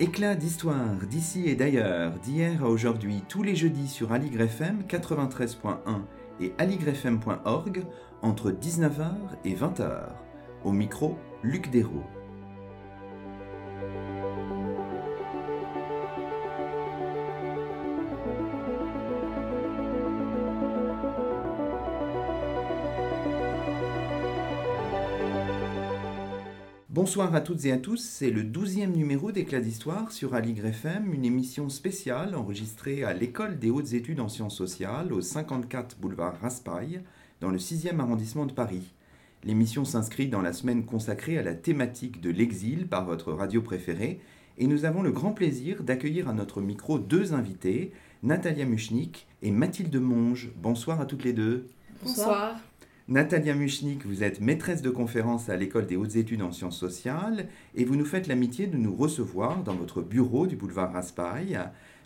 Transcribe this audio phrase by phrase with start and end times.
[0.00, 5.76] Éclat d'histoire d'ici et d'ailleurs, d'hier à aujourd'hui, tous les jeudis sur Aligre FM 93.1
[6.40, 7.84] et aligrefm.org
[8.22, 9.12] entre 19h
[9.44, 10.08] et 20h.
[10.64, 12.21] Au micro, Luc Dérault.
[27.12, 31.12] Bonsoir à toutes et à tous, c'est le douzième numéro d'Éclat d'Histoire sur Aligre FM,
[31.12, 36.40] une émission spéciale enregistrée à l'École des hautes études en sciences sociales au 54 boulevard
[36.40, 37.02] Raspail,
[37.42, 38.94] dans le 6e arrondissement de Paris.
[39.44, 44.18] L'émission s'inscrit dans la semaine consacrée à la thématique de l'exil par votre radio préférée,
[44.56, 49.50] et nous avons le grand plaisir d'accueillir à notre micro deux invités, Natalia Muchnik et
[49.50, 50.50] Mathilde Monge.
[50.56, 51.66] Bonsoir à toutes les deux.
[52.02, 52.56] Bonsoir.
[53.08, 57.48] Natalia Muchnik, vous êtes maîtresse de conférence à l'École des hautes études en sciences sociales
[57.74, 61.58] et vous nous faites l'amitié de nous recevoir dans votre bureau du boulevard Raspail.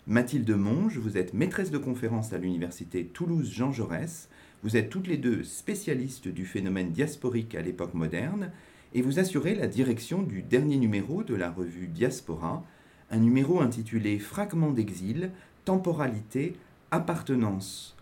[0.07, 4.27] Mathilde Monge, vous êtes maîtresse de conférence à l'Université Toulouse-Jean Jaurès.
[4.63, 8.49] Vous êtes toutes les deux spécialistes du phénomène diasporique à l'époque moderne
[8.95, 12.65] et vous assurez la direction du dernier numéro de la revue Diaspora,
[13.11, 15.29] un numéro intitulé Fragments d'exil,
[15.63, 16.55] temporalité,
[16.89, 17.96] appartenance.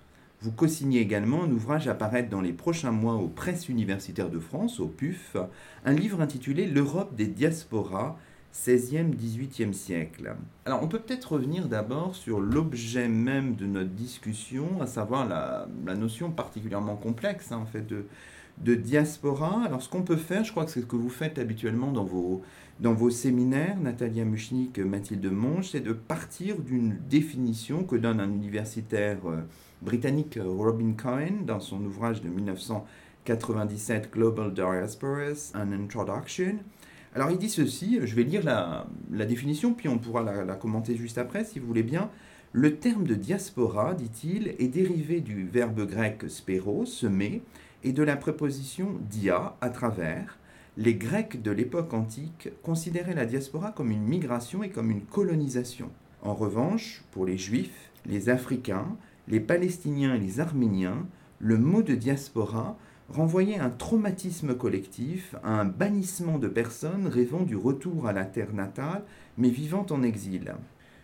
[0.46, 4.38] Vous co-signez également un ouvrage à paraître dans les prochains mois aux Presses universitaires de
[4.38, 5.38] France, au PUF,
[5.84, 8.16] un livre intitulé L'Europe des diasporas,
[8.54, 10.36] 16e, 18e siècle.
[10.66, 15.68] Alors on peut peut-être revenir d'abord sur l'objet même de notre discussion, à savoir la,
[15.96, 19.64] notion particulièrement complexe hein, en fait de, diaspora.
[19.66, 22.06] Alors ce qu'on peut faire, je crois que c'est ce que vous faites habituellement dans
[22.06, 22.44] vos,
[22.80, 28.30] dans vos séminaires, Natalia Muchnik, Mathilde Monge, c'est de partir d'une définition que donne un
[28.32, 29.42] universitaire euh,
[29.81, 36.60] britannique Robin Cohen dans son ouvrage de 1997 Global Diasporas, An Introduction.
[37.14, 38.86] Alors il dit ceci, je vais lire la,
[39.26, 42.10] définition, puis on pourra la, commenter juste après si vous voulez bien.
[42.52, 47.42] Le terme de diaspora, dit-il, est dérivé du verbe grec spéro, semer,
[47.83, 50.38] et de la préposition dia, à travers.
[50.78, 55.89] Les Grecs de l'époque antique considéraient la diaspora comme une migration et comme une colonisation.
[56.22, 61.05] En revanche, pour les Juifs, les Africains, les Palestiniens et les Arméniens,
[61.39, 62.77] le mot de diaspora
[63.09, 68.53] renvoyait un traumatisme collectif, à un bannissement de personnes rêvant du retour à la terre
[68.53, 69.03] natale,
[69.37, 70.53] mais vivant en exil.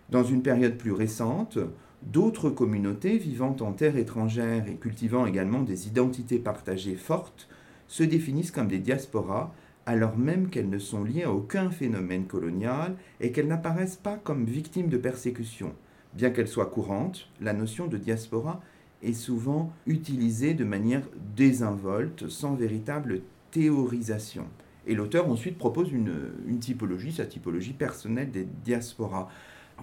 [0.09, 1.57] Dans une période plus récente,
[2.03, 7.47] d'autres communautés vivant en terre étrangère et cultivant également des identités partagées fortes
[7.87, 9.53] se définissent comme des diasporas,
[9.85, 14.45] alors même qu'elles ne sont liées à aucun phénomène colonial et qu'elles n'apparaissent pas comme
[14.45, 15.73] victimes de persécutions.
[16.13, 18.61] Bien qu'elle soit courante, la notion de diaspora
[19.01, 21.03] est souvent utilisée de manière
[21.35, 24.45] désinvolte, sans véritable théorisation.
[24.87, 29.29] Et l'auteur ensuite propose une, typologie, sa typologie personnelle des diasporas.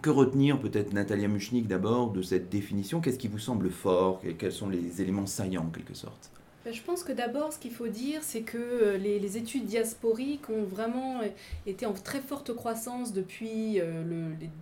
[0.03, 3.01] Que retenir peut-être Natalia Muchnik d'abord de cette définition?
[3.01, 4.23] Qu'est-ce qui vous semble fort?
[4.39, 6.31] Quels sont les éléments saillants en quelque sorte?
[6.73, 10.63] Je pense que d'abord, ce qu'il faut dire, c'est que euh, les, études diasporiques ont
[10.63, 11.29] vraiment euh,
[11.67, 14.03] été en très forte croissance depuis euh,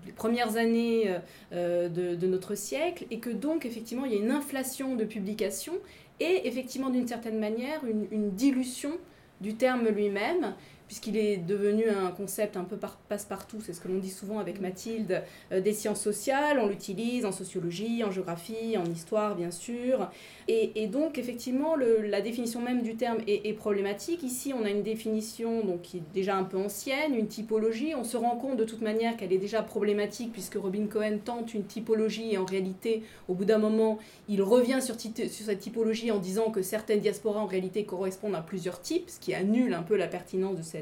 [0.06, 1.15] les, premières années
[1.53, 5.77] de, notre siècle, et que donc, effectivement, il y a une inflation de publications
[6.21, 8.93] et, effectivement, d'une certaine manière, une dilution
[9.41, 10.55] du terme lui-même
[10.87, 12.77] puisqu'il est devenu un concept un peu
[13.09, 17.25] passe-partout, c'est ce que l'on dit souvent avec Mathilde, euh, des sciences sociales, on l'utilise
[17.25, 20.11] en sociologie, en géographie, en histoire bien sûr.
[20.49, 24.23] Et, donc effectivement, la définition même du terme est, problématique.
[24.23, 27.95] Ici, on a une définition donc, qui est déjà un peu ancienne, une typologie.
[27.97, 31.53] On se rend compte de toute manière qu'elle est déjà problématique puisque Robin Cohen tente
[31.55, 33.99] une typologie et en réalité, au bout d'un moment,
[34.29, 38.41] il revient sur, sur cette typologie en disant que certaines diasporas en réalité correspondent à
[38.41, 40.75] plusieurs types, ce qui annule un peu la pertinence de cette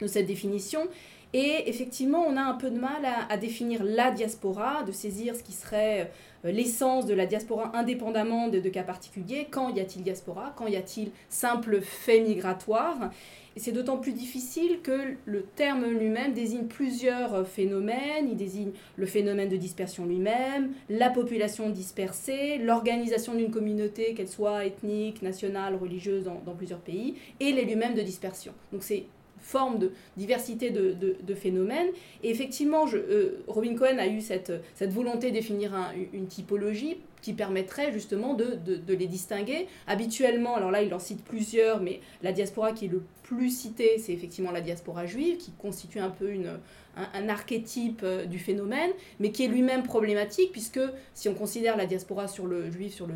[0.00, 0.88] de cette définition.
[1.34, 5.42] Et effectivement, on a un peu de mal à, définir la diaspora, de saisir ce
[5.42, 6.10] qui serait
[6.44, 9.46] euh, l'essence de la diaspora indépendamment de, cas particuliers.
[9.50, 10.54] Quand y a-t-il diaspora?
[10.56, 13.10] Quand y a-t-il simple fait migratoire?
[13.56, 18.28] Et c'est d'autant plus difficile que le terme lui-même désigne plusieurs phénomènes.
[18.30, 24.64] Il désigne le phénomène de dispersion lui-même, la population dispersée, l'organisation d'une communauté, qu'elle soit
[24.64, 28.52] ethnique, nationale, religieuse dans, dans plusieurs pays, et les lui-même de dispersion.
[28.72, 29.04] Donc c'est
[29.48, 31.88] forme de diversité de, de, phénomènes.
[32.22, 35.72] Et effectivement, euh, Robin Cohen a eu cette, cette volonté de définir
[36.12, 39.66] une typologie qui permettrait justement de, de, les distinguer.
[39.86, 43.98] Habituellement, alors là, il en cite plusieurs, mais la diaspora qui est le plus citée,
[43.98, 46.58] c'est effectivement la diaspora juive, qui constitue un peu une,
[46.96, 50.80] un, archétype euh, du phénomène, mais qui est lui-même problématique, puisque
[51.14, 53.14] si on considère la diaspora sur le juif sur le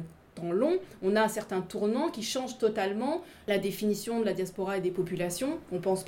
[0.51, 4.91] long, on a certains tournants qui changent totalement la définition de la diaspora et des
[4.91, 5.59] populations.
[5.71, 6.05] On pense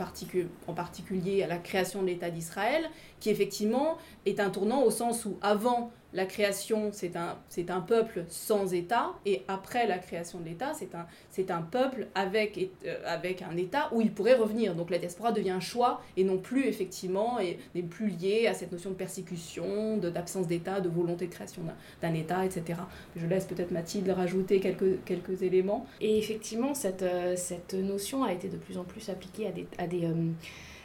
[0.66, 2.90] en particulier à la création de l'État d'Israël,
[3.20, 8.72] qui effectivement est un tournant au sens où avant la création, c'est un, peuple sans
[8.72, 10.72] État, et après la création de l'État,
[11.30, 14.76] c'est un, peuple avec, euh, avec un État où il pourrait revenir.
[14.76, 18.54] Donc la diaspora devient un choix, et non plus effectivement, et n'est plus lié à
[18.54, 21.62] cette notion de persécution, d'absence d'État, de volonté de création
[22.00, 22.78] d'un, État, etc.
[23.16, 25.84] Je laisse peut-être Mathilde rajouter quelques, quelques éléments.
[26.00, 29.66] Et effectivement, cette, euh, cette notion a été de plus en plus appliquée à des...
[29.78, 30.30] À euh,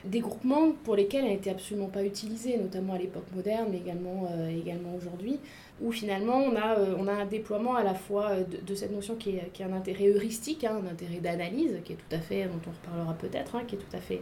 [0.06, 4.30] des groupements pour lesquels elle n'était absolument pas utilisée, notamment à l'époque moderne, mais également,
[4.32, 5.40] euh, également aujourd'hui,
[5.82, 8.92] où finalement on a, euh, on a un déploiement à la fois euh, de, cette
[8.92, 12.16] notion qui est, qui a un intérêt heuristique, hein, un intérêt d'analyse, qui est tout
[12.16, 14.22] à fait, dont on reparlera peut-être, hein, qui est tout à fait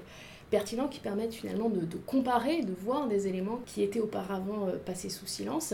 [0.50, 5.09] pertinent, qui permettent finalement de, de, comparer, de voir des éléments qui étaient auparavant passés
[5.09, 5.74] sous silence.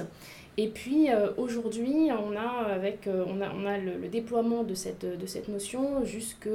[0.58, 5.26] Et puis aujourd'hui, on a, avec, on a, on a le, déploiement de cette, de
[5.28, 6.50] cette notion jusque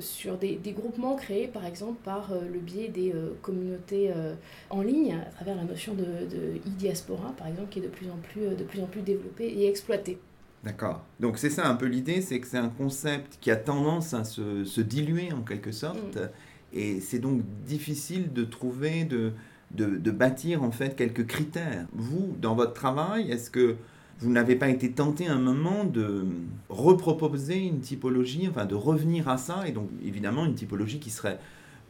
[0.00, 4.12] sur des, des, groupements créés par exemple par euh, le biais des euh, communautés
[4.70, 8.10] en ligne à travers la notion de, de e-diaspora par exemple qui est de plus
[8.10, 10.18] en plus, de plus, en plus développée et exploitée.
[10.64, 11.04] D'accord.
[11.20, 14.24] Donc c'est ça un peu l'idée, c'est que c'est un concept qui a tendance à
[14.24, 16.28] se, se diluer en quelque sorte, mm.
[16.72, 19.32] et c'est donc difficile de trouver, de,
[19.70, 21.86] de, de, bâtir en fait quelques critères.
[21.92, 23.76] Vous, dans votre travail, est-ce que
[24.20, 26.26] vous n'avez pas été tenté un moment de
[26.68, 31.38] reproposer une typologie, enfin de revenir à ça, et donc évidemment une typologie qui serait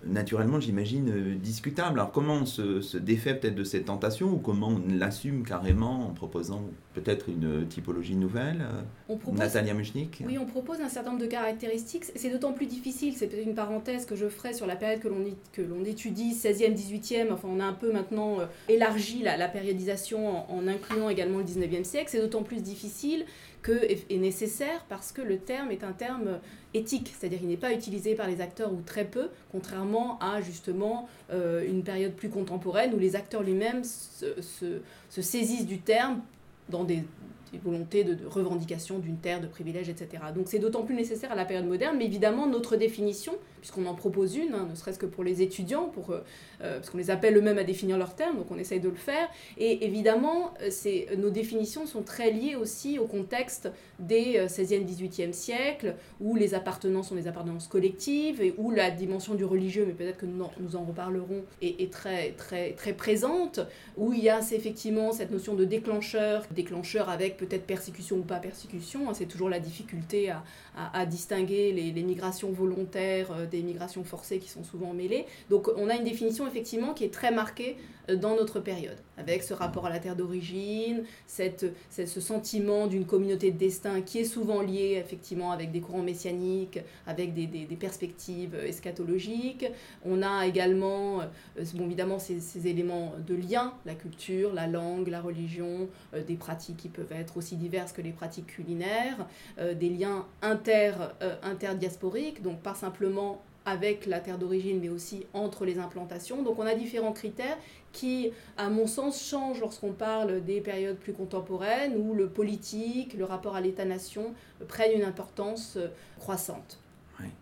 [0.05, 1.99] naturellement, j'imagine, euh, discutable.
[1.99, 6.11] Alors comment on se, défait peut-être de cette tentation ou comment on l'assume carrément en
[6.13, 6.63] proposant
[6.95, 11.23] peut-être une typologie nouvelle euh, on propose, Natalia Muchnik Oui, on propose un certain nombre
[11.23, 12.05] de caractéristiques.
[12.15, 15.63] C'est d'autant plus difficile, c'est peut-être une parenthèse que je ferai sur la période que
[15.63, 20.51] l'on étudie, 16e, 18e, enfin on a un peu maintenant euh, élargi la, la périodisation
[20.51, 22.09] en, en, incluant également le 19e siècle.
[22.11, 23.25] C'est d'autant plus difficile
[23.63, 26.39] que est nécessaire parce que le terme est un terme
[26.75, 31.09] éthique, c'est-à-dire il n'est pas utilisé par les acteurs ou très peu, contrairement à justement
[31.33, 36.21] euh, une période plus contemporaine où les acteurs lui-même se, se, se, saisissent du terme
[36.69, 37.05] dans des,
[37.53, 40.23] des volontés de, revendication d'une terre, de privilèges, etc.
[40.35, 43.95] Donc c'est d'autant plus nécessaire à la période moderne, mais évidemment notre définition, puisqu'on en
[43.95, 46.21] propose une, hein, ne serait-ce que pour les étudiants, pour, euh,
[46.63, 48.97] euh, parce qu'on les appelle eux-mêmes à définir leurs termes, donc on essaye de le
[48.97, 55.33] faire, et évidemment euh, nos définitions sont très liées aussi au contexte des 16e, 18e
[55.33, 59.93] siècles, où les appartenances sont des appartenances collectives, et où la dimension du religieux, mais
[59.93, 63.61] peut-être que nous en, nous en reparlerons, est, très, très, très présente,
[63.97, 68.39] où il y a effectivement cette notion de déclencheur, déclencheur avec peut-être persécution ou pas
[68.39, 70.33] persécution, hein, c'est toujours la difficulté
[70.77, 75.27] à, distinguer les, migrations volontaires euh, des migrations forcées qui sont souvent mêlées.
[75.51, 77.77] Donc on a une définition effectivement qui est très marquée
[78.17, 83.51] dans notre période, avec ce rapport à la terre d'origine, cette, ce sentiment d'une communauté
[83.51, 88.55] de destin qui est souvent lié effectivement avec des courants messianiques, avec des, des, perspectives
[88.55, 89.67] eschatologiques.
[90.05, 95.09] On a également, euh, bon, évidemment, ces, ces, éléments de lien, la culture, la langue,
[95.09, 95.89] la religion,
[96.27, 99.27] des pratiques qui peuvent être aussi diverses que les pratiques culinaires,
[99.59, 105.65] des liens inter euh, interdiasporique, donc pas simplement avec la terre d'origine, mais aussi entre
[105.65, 106.43] les implantations.
[106.43, 107.59] Donc on a différents critères
[107.93, 113.25] qui, à mon sens, changent lorsqu'on parle des périodes plus contemporaines, où le politique, le
[113.25, 114.35] rapport à l'État-nation
[114.69, 116.79] prennent une importance euh, croissante.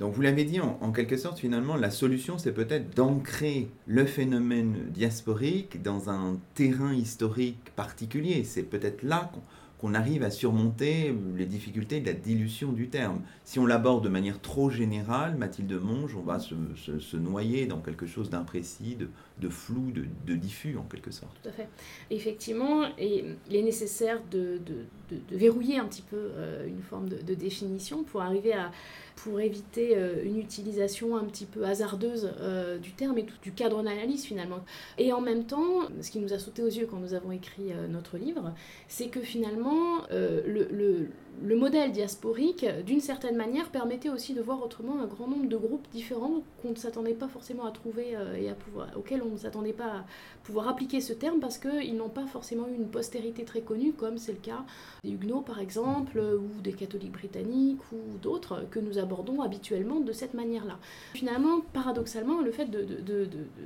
[0.01, 4.07] Donc vous l'avez dit, en, en, quelque sorte, finalement, la solution, c'est peut-être d'ancrer le
[4.07, 8.43] phénomène diasporique dans un terrain historique particulier.
[8.45, 9.43] C'est peut-être là qu'on
[9.79, 13.21] qu'on arrive à surmonter les difficultés de la dilution du terme.
[13.45, 18.07] Si on l'aborde de manière trop générale, Mathilde Monge, on va se, noyer dans quelque
[18.07, 21.37] chose d'imprécis, de, flou, de, diffus en quelque sorte.
[21.43, 21.69] Tout à fait.
[22.11, 24.87] Effectivement, il est nécessaire de, de
[25.31, 28.71] verrouiller un petit peu euh, une forme de, définition pour arriver à
[29.17, 33.51] pour éviter euh, une utilisation un petit peu hasardeuse euh, du terme et tout, du
[33.51, 34.61] cadre d'analyse finalement.
[34.99, 37.73] Et en même temps, ce qui nous a sauté aux yeux quand nous avons écrit
[37.73, 38.53] euh, notre livre,
[38.89, 41.09] c'est que finalement, le, le
[41.43, 45.57] le modèle diasporique, d'une certaine manière, permettait aussi de voir autrement un grand nombre de
[45.59, 49.37] groupes différents qu'on ne s'attendait pas forcément à trouver et à pouvoir, auxquels on ne
[49.37, 50.05] s'attendait pas à
[50.45, 54.17] pouvoir appliquer ce terme parce qu'ils n'ont pas forcément eu une postérité très connue, comme
[54.17, 54.65] c'est le cas
[55.05, 60.13] des Huguenots par exemple, ou des catholiques britanniques ou d'autres que nous abordons habituellement de
[60.13, 60.79] cette manière-là.
[61.15, 62.87] Finalement, paradoxalement, le fait de,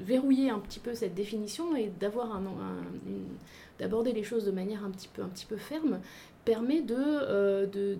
[0.04, 2.42] verrouiller un petit peu cette définition et d'avoir un,
[3.80, 5.98] d'aborder les choses de manière un petit peu, un petit peu ferme,
[6.44, 7.96] permet de, euh, de,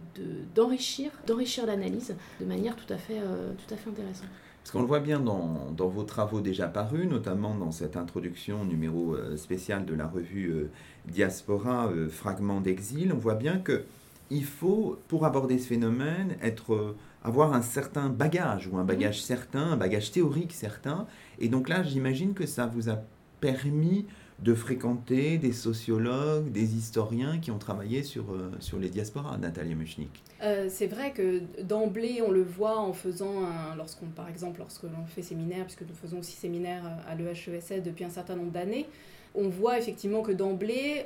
[0.55, 4.29] d'enrichir, d'enrichir l'analyse de manière tout à fait, euh, tout à fait intéressante.
[4.63, 9.15] Parce qu'on le voit bien dans, vos travaux déjà parus, notamment dans cette introduction numéro
[9.15, 10.69] euh, spécial de la revue
[11.07, 13.85] Diaspora, Fragments d'exil, on voit bien que
[14.33, 19.73] il faut, pour aborder ce phénomène, être, avoir un certain bagage, ou un bagage certain,
[19.73, 21.07] un bagage théorique certain.
[21.39, 22.99] Et donc là, j'imagine que ça vous a
[23.41, 24.07] permis
[24.39, 29.75] de fréquenter des sociologues, des historiens qui ont travaillé sur, euh, sur les diasporas, Nathalie
[29.75, 30.23] Muchnik.
[30.43, 33.43] Euh, c'est vrai que d'emblée, on le voit en faisant,
[33.77, 38.05] lorsqu'on, par exemple, lorsque l'on fait séminaire, puisque nous faisons aussi séminaire à l'EHESS depuis
[38.05, 38.87] un certain nombre d'années,
[39.35, 41.05] on voit effectivement que d'emblée,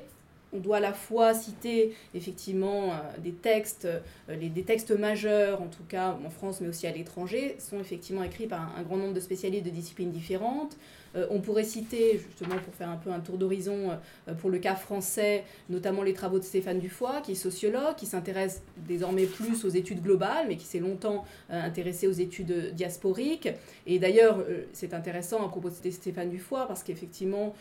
[0.55, 3.89] on doit à la fois citer effectivement euh, des textes,
[4.29, 8.23] les, des textes majeurs, en tout cas en France mais aussi à l'étranger, sont effectivement
[8.23, 10.77] écrits par un grand nombre de spécialistes de disciplines différentes.
[11.17, 13.91] Euh, on pourrait citer, justement pour faire un peu un tour d'horizon
[14.29, 18.07] euh, pour le cas français, notamment les travaux de Stéphane Dufoy, qui est sociologue, qui
[18.07, 23.49] s'intéresse désormais plus aux études globales, mais qui s'est longtemps euh, intéressé aux études diasporiques.
[23.87, 27.55] Et d'ailleurs, c'est intéressant à propos de Stéphane Dufoy, parce qu'effectivement,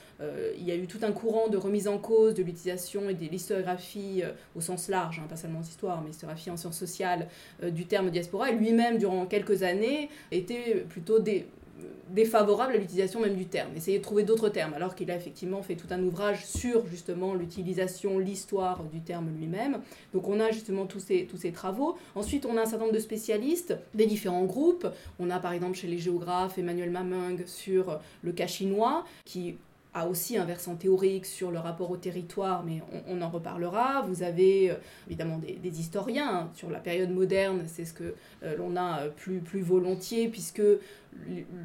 [0.58, 3.26] il y a eu tout un courant de remise en cause de l'utilisation et de
[3.26, 4.24] l'historiographie
[4.56, 7.28] au sens large, hein, pas seulement en histoire, mais l'historiographie en sciences sociales
[7.62, 8.52] du terme diaspora.
[8.52, 11.46] Et lui-même, durant quelques années, était plutôt des
[12.10, 15.62] défavorable à l'utilisation même du terme, essayer de trouver d'autres termes, alors qu'il a effectivement
[15.62, 19.80] fait tout un ouvrage sur justement l'utilisation, l'histoire du terme lui-même.
[20.14, 21.98] Donc on a justement tous ces, tous ces travaux.
[22.16, 24.88] Ensuite, on a un certain nombre de spécialistes des différents groupes.
[25.20, 29.56] On a par exemple chez les géographes Emmanuel Mamung sur le cas chinois, qui
[29.94, 34.02] a aussi un versant théorique sur le rapport au territoire, mais on, en reparlera.
[34.08, 34.76] Vous avez euh,
[35.08, 39.40] évidemment des, historiens sur la période moderne, c'est ce que euh, l'on a euh, plus,
[39.40, 40.64] plus volontiers, puisque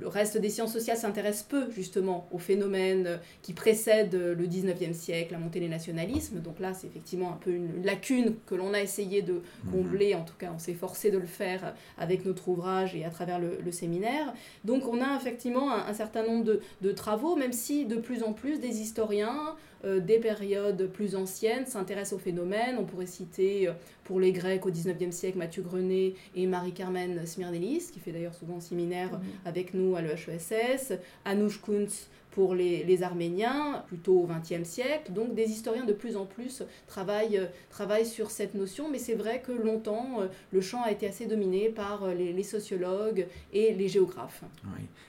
[0.01, 5.33] le reste des sciences sociales s'intéresse peu justement aux phénomènes qui précèdent le 19e siècle,
[5.33, 6.41] la montée des nationalismes.
[6.41, 9.73] Donc là, c'est effectivement un peu une lacune que l'on a essayé de mhm.
[9.73, 13.11] combler, en tout cas on s'est forcé de le faire avec notre ouvrage et à
[13.11, 14.33] travers le, séminaire.
[14.65, 18.33] Donc on a effectivement un, certain nombre de, de, travaux, même si de plus en
[18.33, 22.77] plus des historiens euh, des périodes plus anciennes s'intéressent au phénomène.
[22.79, 23.73] On pourrait citer euh,
[24.05, 28.61] pour les Grecs au XIXe siècle Mathieu Grenet et Marie-Carmen Smirnelis, qui fait d'ailleurs souvent
[28.61, 29.21] séminaire mhm.
[29.45, 32.09] avec nous à l'EHESS, Anouch Kuntz
[32.39, 35.13] pour les, Arméniens, plutôt au XXe siècle.
[35.13, 39.43] Donc des historiens de plus en plus travaillent, euh, sur cette notion, mais c'est vrai
[39.45, 43.89] que longtemps, euh, le champ a été assez dominé par euh, les, sociologues et les
[43.89, 44.45] géographes.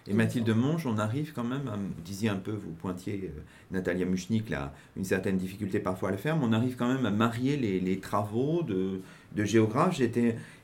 [0.07, 3.31] Et Mathilde Monge, on arrive quand même, vous disiez un peu, vous pointiez
[3.69, 7.05] Natalia Muchnik, là, une certaine difficulté parfois à le faire, mais on arrive quand même
[7.05, 9.01] à marier les travaux de
[9.35, 9.99] de géographes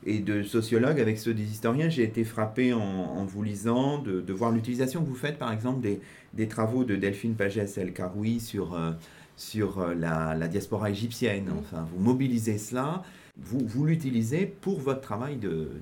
[0.06, 1.90] et de sociologues avec ceux des historiens.
[1.90, 6.00] J'ai été frappé en, vous lisant de, voir l'utilisation que vous faites, par exemple, des,
[6.34, 8.92] des travaux de Delphine Pagès El Karoui sur, euh,
[9.38, 11.46] sur euh, la, diaspora égyptienne.
[11.46, 11.60] Mm.
[11.60, 13.04] Enfin, vous mobilisez cela.
[13.38, 15.38] Vous, vous l'utilisez pour votre travail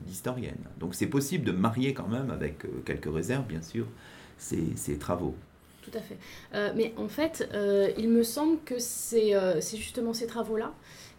[0.07, 0.57] d'historienne.
[0.79, 3.85] Donc c'est possible de marier quand même, avec euh, quelques réserves bien sûr,
[4.37, 5.35] ces, ces travaux
[5.83, 6.17] tout à fait.
[6.77, 7.45] mais en fait,
[7.97, 9.33] il me semble que c'est
[9.75, 10.73] justement ces travaux-là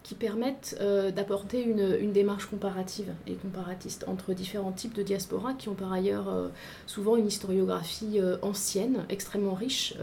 [0.04, 5.70] qui permettent euh, d'apporter une, démarche comparative et comparatiste entre différents types de diasporas qui
[5.70, 6.48] ont par ailleurs euh,
[6.86, 9.94] souvent une historiographie euh, ancienne, extrêmement riche.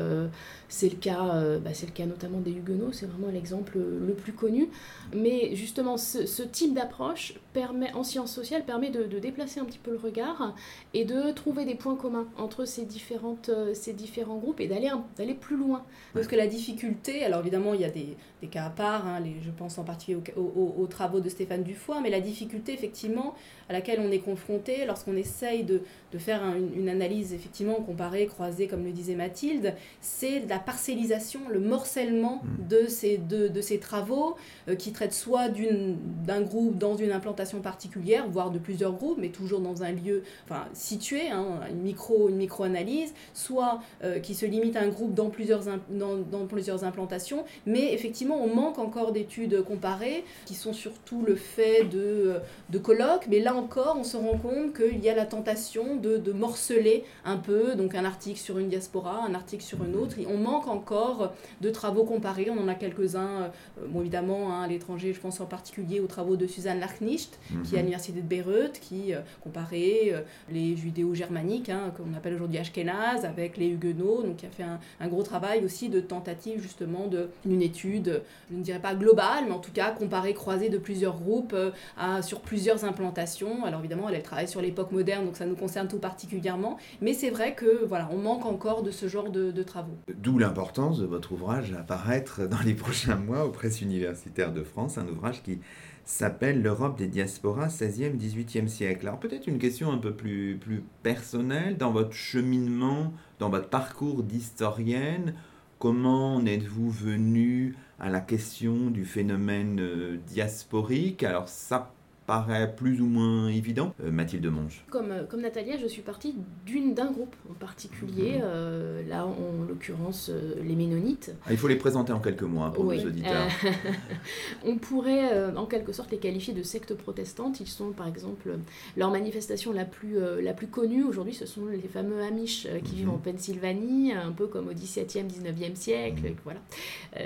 [0.71, 4.31] C'est le, cas, bah, c'est le cas notamment des Huguenots, c'est vraiment l'exemple le plus
[4.31, 4.69] connu.
[5.13, 9.91] Mais justement, ce, type d'approche permet, en sciences sociales permet de, déplacer un petit peu
[9.91, 10.55] le regard
[10.93, 15.33] et de trouver des points communs entre ces, différentes, ces différents groupes et d'aller, d'aller
[15.33, 15.83] plus loin.
[16.13, 19.21] Parce que la difficulté, alors évidemment, il y a des, des cas à part, hein,
[19.41, 23.35] je pense en particulier aux, travaux de Stéphane Dufoy, mais la difficulté effectivement
[23.71, 26.41] à laquelle on est confronté lorsqu'on essaye de, de faire
[26.75, 32.67] une, analyse effectivement comparée, croisée, comme le disait Mathilde, c'est la parcellisation, le morcellement mm.
[32.67, 34.35] de ces, de, de ces travaux
[34.67, 39.29] euh, qui traitent soit d'un groupe dans une implantation particulière, voire de plusieurs groupes, mais
[39.29, 44.45] toujours dans un lieu enfin, situé, hein, une micro une micro-analyse, soit euh, qui se
[44.45, 49.13] limite à un groupe dans plusieurs, dans, dans plusieurs implantations, mais effectivement on manque encore
[49.13, 52.35] d'études comparées qui sont surtout le fait de,
[52.69, 56.31] de colloques, mais là encore on se rend compte qu'il y a la tentation de,
[56.31, 60.17] morceler un peu, donc un article sur une diaspora, un article sur une autre.
[60.19, 62.49] Et on manque encore de travaux comparés.
[62.49, 63.49] On en a quelques-uns, euh,
[63.87, 67.75] bon, évidemment, hein, à l'étranger, je pense en particulier aux travaux de Suzanne Larknicht, qui
[67.75, 67.85] est à mhm.
[67.85, 73.57] l'université de Beyrouth, qui euh, comparait euh, les judéo-germaniques, hein, qu'on appelle aujourd'hui Ashkenaz, avec
[73.57, 77.09] les huguenots, donc qui a fait un, gros travail aussi de tentative justement
[77.45, 81.17] d'une étude, je ne dirais pas globale, mais en tout cas comparée, croisée de plusieurs
[81.17, 81.55] groupes
[81.97, 83.50] à, sur plusieurs implantations.
[83.65, 86.77] Alors évidemment, elle, travaille sur l'époque moderne, donc ça nous concerne tout particulièrement.
[87.01, 89.97] Mais c'est vrai que voilà, on manque encore de ce genre de, travaux.
[90.13, 94.63] D'où l'importance de votre ouvrage à apparaître dans les prochains mois aux presses universitaires de
[94.63, 95.59] France, un ouvrage qui
[96.03, 99.07] s'appelle L'Europe des diasporas 16e, 18e siècle.
[99.07, 104.23] Alors peut-être une question un peu plus, plus personnelle dans votre cheminement, dans votre parcours
[104.23, 105.35] d'historienne,
[105.79, 111.23] comment en êtes-vous venu à la question du phénomène euh, diasporique?
[111.23, 111.93] Alors ça
[112.27, 113.93] paraît plus ou moins évident.
[114.03, 114.83] Euh, Mathilde Monge.
[114.89, 116.35] Comme, euh, comme Natalia, je suis partie
[116.65, 118.41] d'une, d'un groupe en particulier, Mhm.
[118.43, 121.33] euh, là en l'occurrence euh, les Ménonites.
[121.45, 122.99] Ah, il faut les présenter en quelques mots hein, pour Oui.
[123.01, 123.47] nos auditeurs.
[124.65, 127.59] On pourrait en quelque sorte les qualifier de sectes protestantes.
[127.59, 128.49] Ils sont par exemple,
[128.95, 132.97] leur manifestation la plus, la plus connue aujourd'hui, ce sont les fameux Amish qui Mhm.
[132.97, 136.21] vivent en Pennsylvanie, un peu comme au XVIIe, XIXe siècle.
[136.23, 136.35] Mhm.
[136.43, 136.59] Voilà.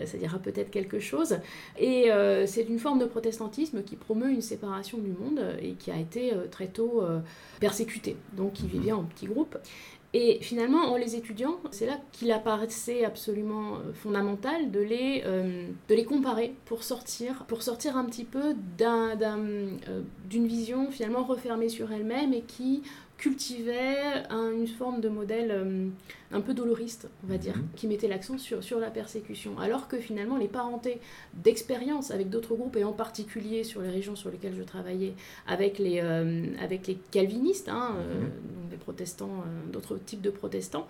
[0.05, 1.37] Ça dira peut-être quelque chose.
[1.77, 2.09] Et
[2.45, 5.97] c'est une forme de protestantisme qui promeut une séparation du monde euh, et qui a
[5.97, 7.19] été euh, très tôt euh,
[7.59, 8.15] persécutée.
[8.33, 9.57] Donc ils vivaient en petits groupes.
[10.17, 15.93] Et finalement, en les étudiant, c'est là qu'il apparaissait absolument fondamental de les, euh, de
[15.93, 21.25] les comparer pour sortir, pour sortir un petit peu d'un, d'un, euh, d'une vision finalement
[21.25, 22.81] refermée sur elle-même et qui
[23.17, 25.87] cultivait un- une forme de modèle euh,
[26.31, 27.67] un peu doloriste, on va dire, Mhm.
[27.75, 29.57] qui mettait l'accent sur, sur la persécution.
[29.59, 30.99] Alors que finalement, les parentés
[31.33, 35.13] d'expérience avec d'autres groupes, et en particulier sur les régions sur lesquelles je travaillais,
[35.47, 38.23] avec les, euh, avec les calvinistes, hein, euh, Mhm.
[38.25, 40.87] donc des protestants, euh, d'autres types de protestants,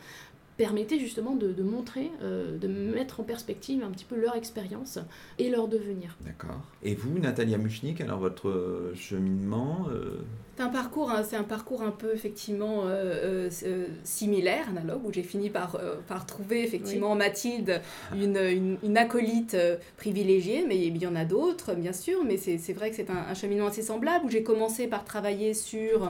[0.57, 4.99] permettait justement de, de montrer, euh, de mettre en perspective un petit peu leur expérience
[5.39, 6.15] et leur devenir.
[6.21, 6.61] D'accord.
[6.83, 10.19] Et vous, Natalia Muchnik, alors votre euh, cheminement euh,
[10.55, 15.05] C'est un parcours, hein, c'est un parcours un peu effectivement euh, euh, euh, similaire, analogue,
[15.05, 17.81] où j'ai fini par, euh, par trouver effectivement en Mathilde
[18.13, 22.37] une, une, une acolyte euh, privilégiée, mais il y en a d'autres bien sûr, mais
[22.37, 25.53] c'est c'est vrai que c'est un, un cheminement assez semblable, où j'ai commencé par travailler
[25.53, 26.09] sur euh,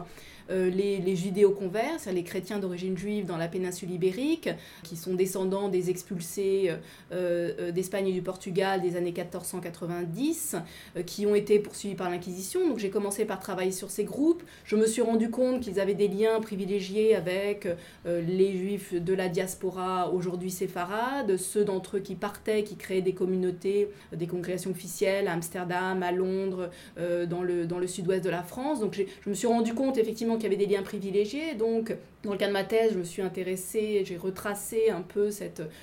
[0.50, 4.50] les, les judéo-converts, c'est-à-dire les chrétiens d'origine juive dans la péninsule ibérique,
[4.84, 6.70] qui sont descendants des expulsés
[7.12, 10.56] euh, euh, d'Espagne et du Portugal des années 1490,
[10.98, 12.68] euh, qui ont été poursuivis par l'Inquisition.
[12.68, 14.44] Donc j'ai commencé par travailler sur ces groupes.
[14.66, 17.68] Je me suis rendu compte qu'ils avaient des liens privilégiés avec
[18.06, 23.02] euh, les juifs de la diaspora, aujourd'hui séfarades, ceux d'entre eux qui partaient, qui créaient
[23.02, 27.88] des communautés, euh, des congrégations officielles à Amsterdam, à Londres, euh, dans le, dans le
[27.88, 28.80] sud-ouest de la France.
[28.80, 31.56] Donc je me suis rendu compte effectivement qu'il y avait des liens privilégiés.
[31.56, 35.30] Donc dans le cas de ma thèse, je me suis intéressée, j'ai retracé un peu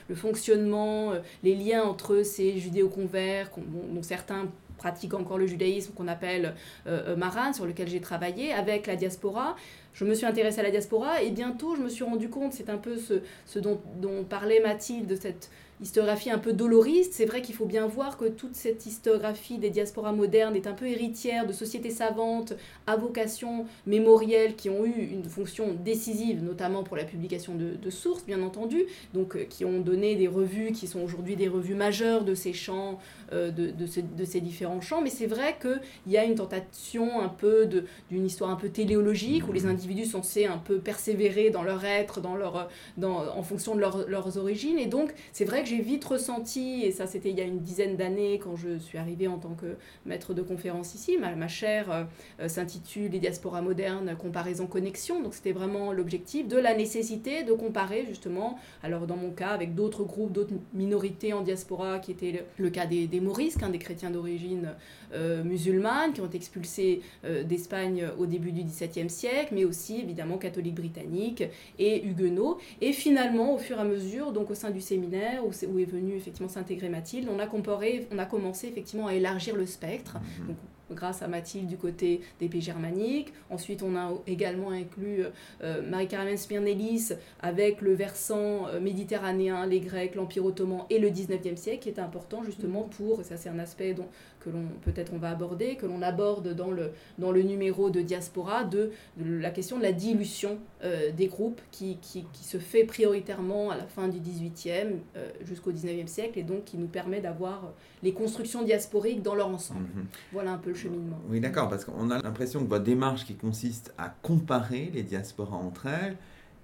[0.09, 4.49] le fonctionnement, euh, les liens entre ces judéo-converts, dont certains
[4.83, 6.55] pratiquent encore le judaïsme qu'on appelle
[6.87, 9.55] euh, euh, Maran, sur lequel j'ai travaillé, avec la diaspora.
[9.95, 12.69] Je me suis intéressée à la diaspora et bientôt je me suis rendu compte, c'est
[12.69, 15.51] un peu ce, ce dont, dont parlait Mathilde, de cette
[15.83, 17.13] historiographie un peu doloriste.
[17.13, 20.73] C'est vrai qu'il faut bien voir que toute cette historiographie des diasporas modernes est un
[20.73, 22.55] peu héritière de sociétés savantes
[22.87, 27.91] à vocation mémorielle qui ont eu une fonction décisive, notamment pour la publication de, de
[27.91, 31.75] sources, bien entendu, donc euh, qui ont donné des revues qui sont aujourd'hui des revues
[31.75, 32.99] majeures de ces champs,
[33.33, 35.03] de, de, ces, de ces différents champs.
[35.03, 37.69] Mais c'est vrai qu'il y a une tentation un peu
[38.11, 41.85] d'une histoire un peu téléologique où les individus sont censés un peu persévérer dans leur
[41.85, 44.79] être, dans leur, dans, en fonction de leur- leurs origines.
[44.79, 47.61] Et donc, c'est vrai que j'ai vite ressenti, et ça c'était il y a une
[47.61, 51.49] dizaine d'années quand je suis arrivée en tant que maître de conférence ici, ma, ma
[51.49, 52.05] chaire euh,
[52.41, 55.23] euh, s'intitule Les diasporas modernes, comparaison connexion.
[55.23, 59.75] Donc c'était vraiment l'objectif de la nécessité de comparer justement, alors dans mon cas avec
[59.75, 63.79] d'autres groupes, d'autres minorités en diaspora qui était le, le cas des morisques, hein, des
[63.79, 64.75] chrétiens d'origine
[65.15, 70.01] euh, musulmane qui ont été expulsés euh, d'Espagne au début du XVIIe siècle, mais aussi
[70.01, 71.45] évidemment catholiques britanniques
[71.79, 72.59] et huguenots.
[72.81, 75.79] Et finalement, au fur et à mesure, donc au sein du séminaire où, c'est- où
[75.79, 79.67] est venue effectivement s'intégrer Mathilde, on a, comparé, on a commencé effectivement à élargir le
[79.67, 80.47] spectre Mhm.
[80.49, 80.57] donc,
[80.91, 83.33] grâce à Mathilde du côté des pays germaniques.
[83.51, 85.25] Ensuite, on a également inclus
[85.63, 91.57] euh, Marie-Carmen Smirnelis avec le versant euh, méditerranéen, les Grecs, l'Empire ottoman et le 19e
[91.57, 94.09] siècle, qui est important justement pour, et ça c'est un aspect dont,
[94.43, 98.01] que l'on peut-être on va aborder, que l'on aborde dans le, dans le numéro de
[98.01, 102.59] Diaspora, de, de la question de la dilution euh, des groupes qui, qui, qui se
[102.59, 106.87] fait prioritairement à la fin du 18e euh, jusqu'au 19e siècle et donc qui nous
[106.87, 109.87] permet d'avoir les constructions diasporiques dans leur ensemble.
[109.95, 110.07] Mhm.
[110.33, 111.19] Voilà un peu le cheminement.
[111.29, 115.57] Oui, d'accord, parce qu'on a l'impression que votre démarche qui consiste à comparer les diasporas
[115.57, 116.17] entre elles,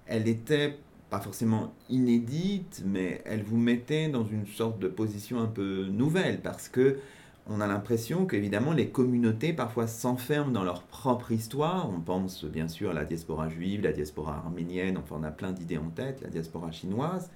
[0.06, 0.76] elle était
[1.10, 6.40] pas forcément inédite, mais elle vous mettait dans une sorte de position un peu nouvelle,
[6.40, 6.98] parce que
[7.48, 11.88] on a l'impression qu'évidemment les communautés parfois s'enferment dans leur propre histoire.
[11.90, 15.78] On pense bien sûr à la diaspora juive, la diaspora arménienne, on a plein d'idées
[15.78, 17.30] en tête, la diaspora chinoise,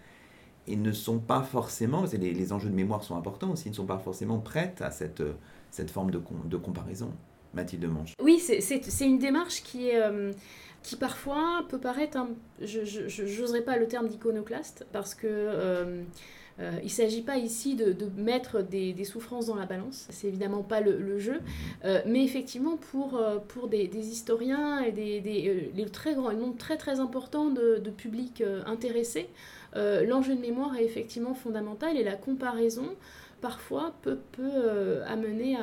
[0.66, 3.86] et ne sont pas forcément, les, les enjeux de mémoire sont importants aussi, ne sont
[3.86, 5.22] pas forcément prêtes à cette,
[5.70, 7.10] cette forme de, de comparaison.
[7.54, 8.14] Mathilde Manche.
[8.22, 10.00] Oui, c'est- une démarche qui est...
[10.02, 10.32] euh,
[10.82, 12.18] qui parfois peut paraître.
[12.60, 15.26] Je n'oserais pas le terme d'iconoclaste, parce que...
[15.28, 16.02] euh,
[16.58, 20.80] il ne s'agit pas ici de, mettre des, souffrances dans la balance, c'est évidemment pas
[20.80, 21.40] le, jeu,
[22.06, 27.00] mais effectivement pour, pour des, historiens et des, des très grand, un nombre très très
[27.00, 29.28] important de publics intéressés,
[29.74, 32.88] l'enjeu de mémoire est effectivement fondamental et la comparaison
[33.42, 35.58] parfois peut, euh, amener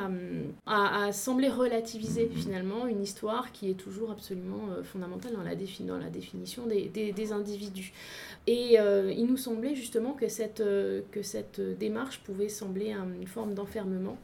[0.68, 6.10] à, sembler relativiser finalement une histoire qui est toujours absolument euh, fondamentale dans la, la
[6.10, 7.94] définition des, individus.
[8.46, 10.62] Et euh, il nous semblait justement que cette
[11.80, 14.18] démarche pouvait sembler une forme d'enfermement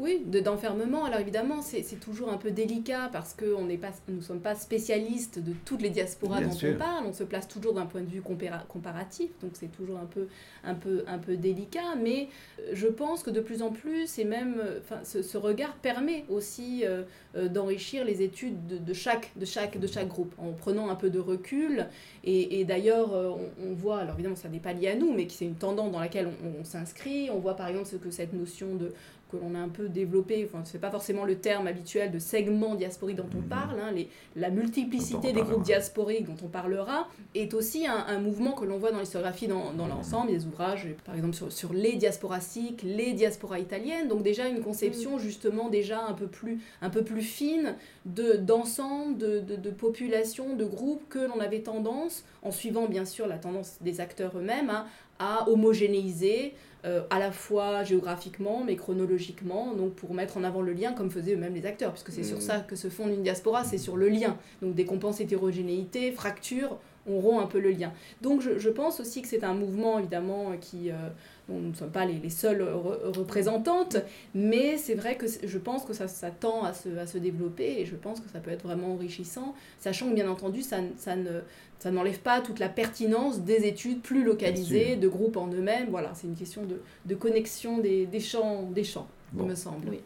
[0.00, 1.04] oui, d'enfermement.
[1.04, 4.54] Alors évidemment, c'est toujours un peu délicat parce que on pas, nous ne sommes pas
[4.54, 7.06] spécialistes de toutes les diasporas dont on parle.
[7.06, 10.28] On se place toujours d'un point de vue comparatif, donc c'est toujours un peu,
[10.62, 11.96] un, peu, un peu délicat.
[12.00, 12.28] Mais
[12.60, 16.84] euh, je pense que de plus en plus, et même euh, ce, regard permet aussi
[16.84, 17.02] euh,
[17.48, 21.18] d'enrichir les études de, chaque, de, chaque, de chaque groupe en prenant un peu de
[21.18, 21.86] recul.
[22.24, 25.54] Et, d'ailleurs, on, voit, alors évidemment, ça n'est pas lié à nous, mais c'est une
[25.54, 27.30] tendance dans laquelle on, on s'inscrit.
[27.30, 28.92] On voit par exemple ce que cette notion de
[29.30, 32.74] que l'on a un peu développé, enfin, c'est pas forcément le terme habituel de segment
[32.74, 33.48] diasporique dont on mhm.
[33.48, 38.52] parle, hein, les, la multiplicité des groupes diasporiques dont on parlera, est aussi un, mouvement
[38.52, 39.90] que l'on voit dans l'historiographie dans, dans mhm.
[39.90, 44.60] l'ensemble, des ouvrages, par exemple sur, sur les diasporasiques, les diasporas italiennes, donc déjà une
[44.60, 45.18] conception mhm.
[45.18, 47.74] justement déjà un peu plus, un peu plus fine
[48.06, 53.04] de, d'ensemble, de, de, de populations, de groupes que l'on avait tendance, en suivant bien
[53.04, 54.86] sûr la tendance des acteurs eux-mêmes, à,
[55.18, 60.72] à homogénéiser euh, à la fois géographiquement mais chronologiquement, donc pour mettre en avant le
[60.72, 62.42] lien comme faisaient eux-mêmes les acteurs, puisque c'est sur mm.
[62.42, 64.36] ça que se fonde une diaspora, c'est sur le lien.
[64.62, 67.92] Donc dès qu'on pense hétérogénéité, fracture, on rompt un peu le lien.
[68.20, 70.90] Donc je, je pense aussi que c'est un mouvement évidemment qui...
[70.90, 71.08] Euh,
[71.48, 73.96] nous ne sommes pas les, les seules représentantes,
[74.34, 77.80] mais c'est vrai que je pense que ça, ça tend à se, à se, développer
[77.80, 81.16] et je pense que ça peut être vraiment enrichissant, sachant que bien entendu, ça, ça
[81.16, 81.40] ne,
[81.78, 85.88] ça n'enlève pas toute la pertinence des études plus localisées, de groupes en eux-mêmes.
[85.90, 89.88] Voilà, c'est une question de, de connexion des, des, champs, des champs il me semble.
[89.88, 90.00] Oui.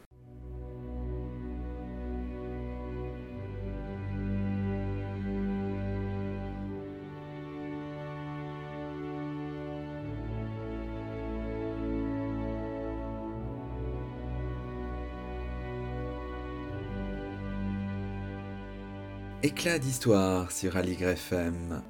[19.52, 21.82] Éclat d'histoire sur Aligre FM.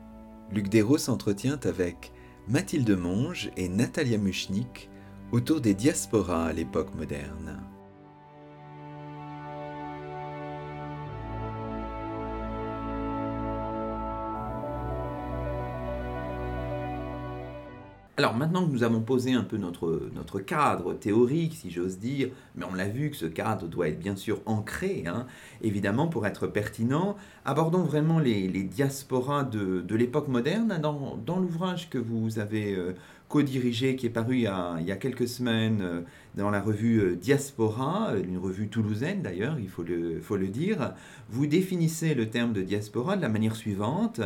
[0.50, 2.10] Luc Dérault s'entretient avec
[2.48, 4.90] Mathilde Monge et Natalia Muchnik
[5.30, 7.60] autour des diasporas à l'époque moderne.
[18.18, 22.28] Alors maintenant que nous avons posé un peu notre, notre cadre théorique, si j'ose dire,
[22.54, 25.26] mais on l'a vu que ce cadre doit être bien sûr ancré, hein,
[25.62, 30.78] évidemment pour être pertinent, abordons vraiment les, les diasporas de, de l'époque moderne.
[30.82, 32.92] Dans, dans l'ouvrage que vous avez euh,
[33.32, 36.02] co-dirigé, qui est paru il y a, quelques semaines euh,
[36.34, 40.92] dans la revue euh, Diaspora, une revue toulousaine d'ailleurs, il faut le, faut le dire,
[41.30, 44.20] vous définissez le terme de diaspora de la manière suivante.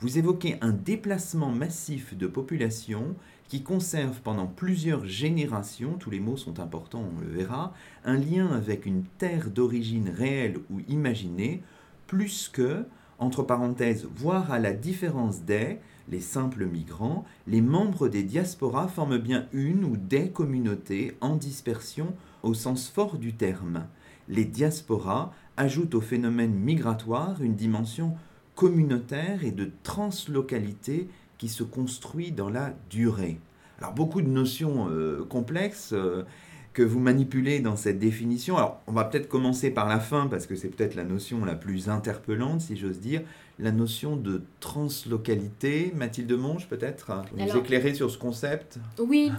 [0.00, 3.16] Vous évoquez un déplacement massif de population
[3.48, 7.72] qui conserve pendant plusieurs générations, tous les mots sont importants, on le verra,
[8.04, 11.62] un lien avec une terre d'origine réelle ou imaginée,
[12.06, 12.84] plus que,
[13.18, 15.78] entre parenthèses, voire à la différence des,
[16.10, 22.14] les simples migrants, les membres des diasporas forment bien une ou des communautés en dispersion
[22.42, 23.86] au sens fort du terme.
[24.28, 28.16] Les diasporas ajoutent au phénomène migratoire une dimension
[28.54, 33.38] communautaire et de translocalité qui se construit dans la durée.
[33.78, 36.24] Alors beaucoup de notions euh, complexes euh,
[36.72, 38.56] que vous manipulez dans cette définition.
[38.56, 41.54] Alors on va peut-être commencer par la fin parce que c'est peut-être la notion la
[41.54, 43.22] plus interpellante, si j'ose dire,
[43.60, 45.92] la notion de translocalité.
[45.94, 48.78] Mathilde Monge, peut-être, vous éclairer sur ce concept?
[48.98, 49.30] Oui,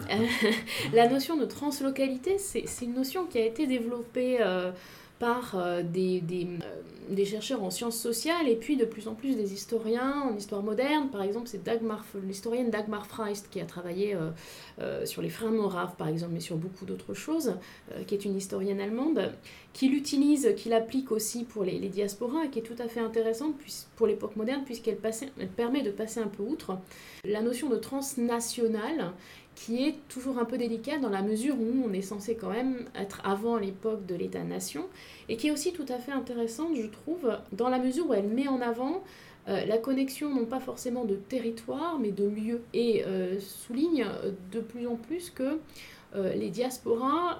[0.93, 4.39] la notion de translocalité, c'est une notion qui a été développée
[5.21, 6.47] par des, des,
[7.11, 10.63] des chercheurs en sciences sociales et puis de plus en plus des historiens en histoire
[10.63, 11.09] moderne.
[11.11, 11.61] Par exemple, c'est
[12.25, 14.29] l'historienne Dagmar Freist qui a travaillé euh,
[14.79, 17.55] euh, sur les frères Moraves, par exemple, mais sur beaucoup d'autres choses,
[17.91, 19.33] euh, qui est une historienne allemande,
[19.73, 23.55] qui l'utilise, qui l'applique aussi pour les, diasporas et qui est tout à fait intéressante
[23.95, 26.77] pour l'époque moderne puisqu'elle permet de passer un peu outre
[27.25, 29.11] la notion de transnational
[29.65, 32.85] qui est toujours un peu délicat dans la mesure où on est censé quand même
[32.95, 34.85] être avant l'époque de l'État-nation,
[35.29, 38.27] et qui est aussi tout à fait intéressante, je trouve, dans la mesure où elle
[38.27, 39.03] met en avant
[39.47, 42.61] la connexion non pas forcément de territoire, mais de lieu.
[42.73, 43.03] Et
[43.39, 44.05] souligne
[44.51, 45.59] de plus en plus que
[46.15, 47.39] les diasporas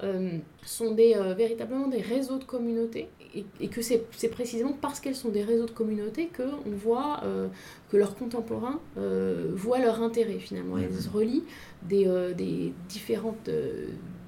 [0.64, 5.42] sont des, véritablement des réseaux de communautés et, que c'est précisément parce qu'elles sont des
[5.42, 7.20] réseaux de communautés qu'on voit
[7.90, 10.78] que leurs contemporains voient leur intérêt finalement.
[10.78, 11.14] Elles mmh.
[11.14, 11.44] relient
[11.82, 13.50] des, des différentes,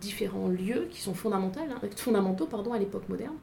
[0.00, 3.36] différents lieux qui sont fondamentaux, hein, fondamentaux pardon, à l'époque moderne.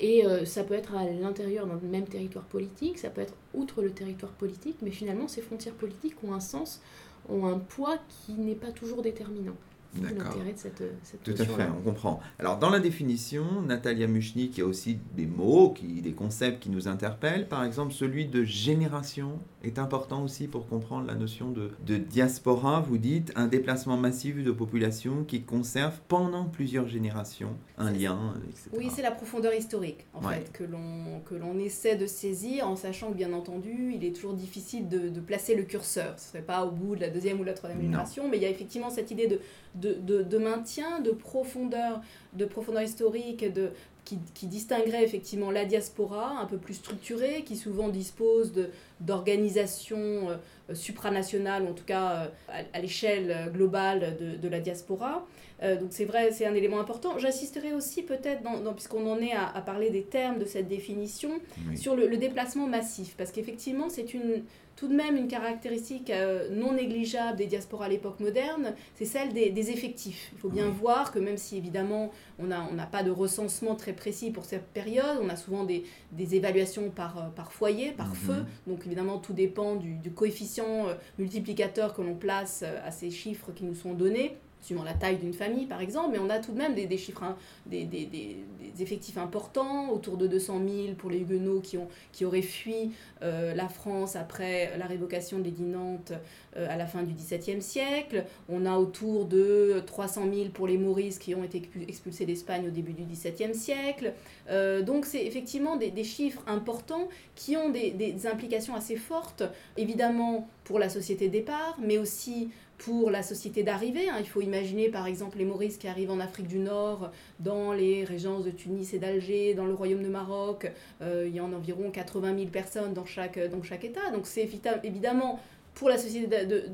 [0.00, 3.82] Et euh, ça peut être à l'intérieur d'un même territoire politique, ça peut être outre
[3.82, 6.80] le territoire politique, mais finalement ces frontières politiques ont un sens,
[7.28, 9.56] ont un poids qui n'est pas toujours déterminant.
[10.02, 12.20] L'intérêt de cette, cette Tout à fait, on comprend.
[12.38, 16.62] Alors, dans la définition, Natalia Muchnik, il y a aussi des mots, qui, des concepts
[16.62, 17.48] qui nous interpellent.
[17.48, 22.80] Par exemple, celui de génération est important aussi pour comprendre la notion de, de diaspora.
[22.80, 28.70] Vous dites un déplacement massif de population qui conserve pendant plusieurs générations un lien, etc.
[28.76, 33.16] Oui, c'est la profondeur historique, en fait, que l'on essaie de saisir en sachant que,
[33.16, 36.14] bien entendu, il est toujours difficile de, de placer le curseur.
[36.18, 38.42] Ce ne serait pas au bout de la deuxième ou la troisième génération, mais il
[38.42, 39.40] y a effectivement cette idée de
[39.74, 42.00] de, de, maintien, de profondeur,
[42.32, 43.70] de profondeur historique, de,
[44.08, 48.54] qui, qui, distinguerait effectivement la diaspora, un peu plus structurée, qui souvent dispose
[49.00, 55.26] d'organisations euh, supranationales, en tout cas euh, à, l'échelle globale de, de, la diaspora.
[55.62, 57.18] Euh, donc c'est vrai, c'est un élément important.
[57.18, 61.32] J'assisterai aussi peut-être, dans, puisqu'on en est à, parler des termes de cette définition,
[61.76, 64.42] sur le, le déplacement massif, parce qu'effectivement c'est une
[64.78, 69.32] tout de même une caractéristique euh, non négligeable des diasporas à l'époque moderne, c'est celle
[69.32, 70.30] des, effectifs.
[70.34, 73.92] Il faut bien voir que même si évidemment on n'a on pas de recensement très
[73.92, 78.10] précis pour cette période, on a souvent des, des évaluations par, euh, par foyer, par
[78.10, 78.14] mhm.
[78.14, 83.10] feu, donc évidemment tout dépend du, du coefficient euh, multiplicateur que l'on place à ces
[83.10, 86.38] chiffres qui nous sont donnés suivant la taille d'une famille par exemple, mais on a
[86.38, 88.36] tout de même des, des chiffres, hein, des, des, des,
[88.80, 92.92] effectifs importants, autour de 200 000 pour les Huguenots qui, ont, qui auraient fui
[93.22, 96.12] euh, la France après la révocation de l'édit Nantes
[96.56, 98.24] euh, à la fin du XVIIe siècle.
[98.48, 102.70] On a autour de 300 000 pour les Maurices qui ont été expulsés d'Espagne au
[102.70, 104.12] début du XVIIe siècle.
[104.50, 109.42] Euh, donc c'est effectivement des, chiffres importants qui ont des, implications assez fortes,
[109.76, 114.08] évidemment pour la société de départ, mais aussi pour la société d'arrivée.
[114.08, 114.16] Hein.
[114.20, 117.10] Il faut imaginer par exemple les Maurices qui arrivent en Afrique du Nord,
[117.40, 120.70] dans les régences de Tunis et d'Alger, dans le royaume de Maroc.
[121.02, 124.10] Euh, il y en a environ 80 000 personnes dans chaque, dans chaque État.
[124.12, 124.48] Donc c'est
[124.84, 125.40] évidemment
[125.78, 126.26] pour la société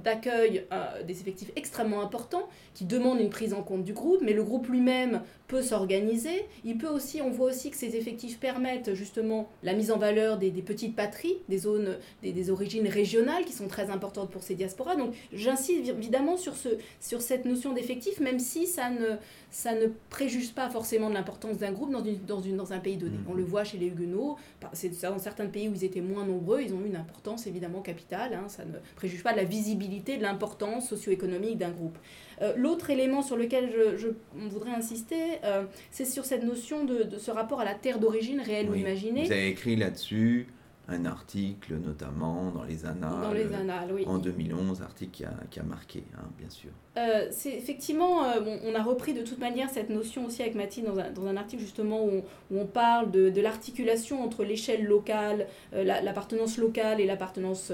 [0.03, 4.33] d'accueil euh, des effectifs extrêmement importants qui demandent une prise en compte du groupe, mais
[4.33, 6.47] le groupe lui-même peut s'organiser.
[6.65, 10.39] Il peut aussi, on voit aussi que ces effectifs permettent justement la mise en valeur
[10.39, 14.97] des, petites patries, des zones, des, origines régionales qui sont très importantes pour ces diasporas.
[14.97, 16.69] Donc j'insiste évidemment sur, ce,
[17.01, 19.17] sur cette notion d'effectif, même si ça ne,
[19.51, 22.79] ça ne préjuge pas forcément de l'importance d'un groupe dans, une, dans, une, dans un
[22.79, 23.19] pays donné.
[23.19, 23.31] Mmh.
[23.31, 24.37] On le voit chez les Huguenots,
[24.73, 27.81] c'est dans certains pays où ils étaient moins nombreux, ils ont eu une importance évidemment
[27.81, 28.35] capitale.
[28.35, 28.49] Hein.
[28.49, 31.99] ça ne préjuge pas de la visibilité, de l'importance socio-économique d'un groupe.
[32.43, 34.09] Euh, l'autre élément sur lequel je,
[34.49, 38.71] voudrais insister, euh, c'est sur cette notion de, ce rapport à la terre d'origine, réelle
[38.71, 39.25] ou imaginée.
[39.25, 40.47] Vous avez écrit là-dessus
[40.89, 44.05] un article notamment dans les Annales, dans les annales oui.
[44.07, 46.71] en 2011, article qui a, qui a marqué, hein, bien sûr.
[46.97, 50.87] Euh, c'est effectivement, euh, on a repris de toute manière cette notion aussi avec Mathilde
[50.87, 54.45] dans un, dans un article justement où on, où on parle de, de l'articulation entre
[54.45, 57.73] l'échelle locale, euh, l'appartenance locale et l'appartenance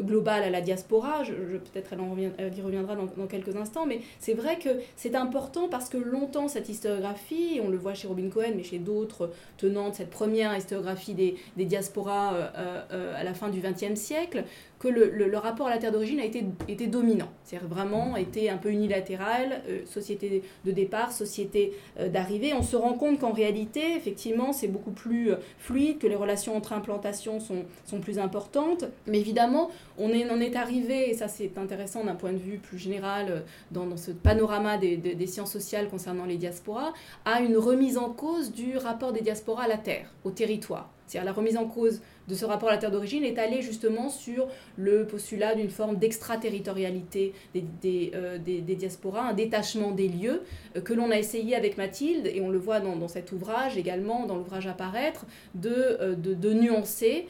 [0.00, 1.22] globale à la diaspora.
[1.22, 4.70] Je, Peut-être elle, en revient, y reviendra dans, dans, quelques instants, mais c'est vrai que
[4.96, 8.78] c'est important parce que longtemps cette historiographie, on le voit chez Robin Cohen, mais chez
[8.78, 14.44] d'autres tenants de cette première historiographie des, des diasporas à la fin du XXe siècle,
[14.78, 17.28] que le, rapport à la terre d'origine a été, dominant.
[17.44, 22.52] C'est-à-dire vraiment été un peu unilatéral, euh, société de départ, société euh, d'arrivée.
[22.54, 26.56] On se rend compte qu'en réalité, effectivement, c'est beaucoup plus euh, fluide, que les relations
[26.56, 27.64] entre implantations sont,
[28.00, 28.84] plus importantes.
[29.06, 32.58] Mais évidemment, on est, en est arrivé, et ça c'est intéressant d'un point de vue
[32.58, 36.92] plus général dans, ce panorama des, sciences sociales concernant les diasporas,
[37.24, 40.90] à une remise en cause du rapport des diasporas à la terre, au territoire.
[41.06, 44.10] C'est-à-dire la remise en cause de ce rapport à la terre d'origine est allée justement
[44.10, 50.42] sur le postulat d'une forme d'extraterritorialité des, euh, diasporas, un détachement des lieux
[50.76, 54.26] euh, que l'on a essayé avec Mathilde, et on le voit dans, cet ouvrage également,
[54.26, 57.26] dans l'ouvrage Apparaître, de, euh, de nuancer,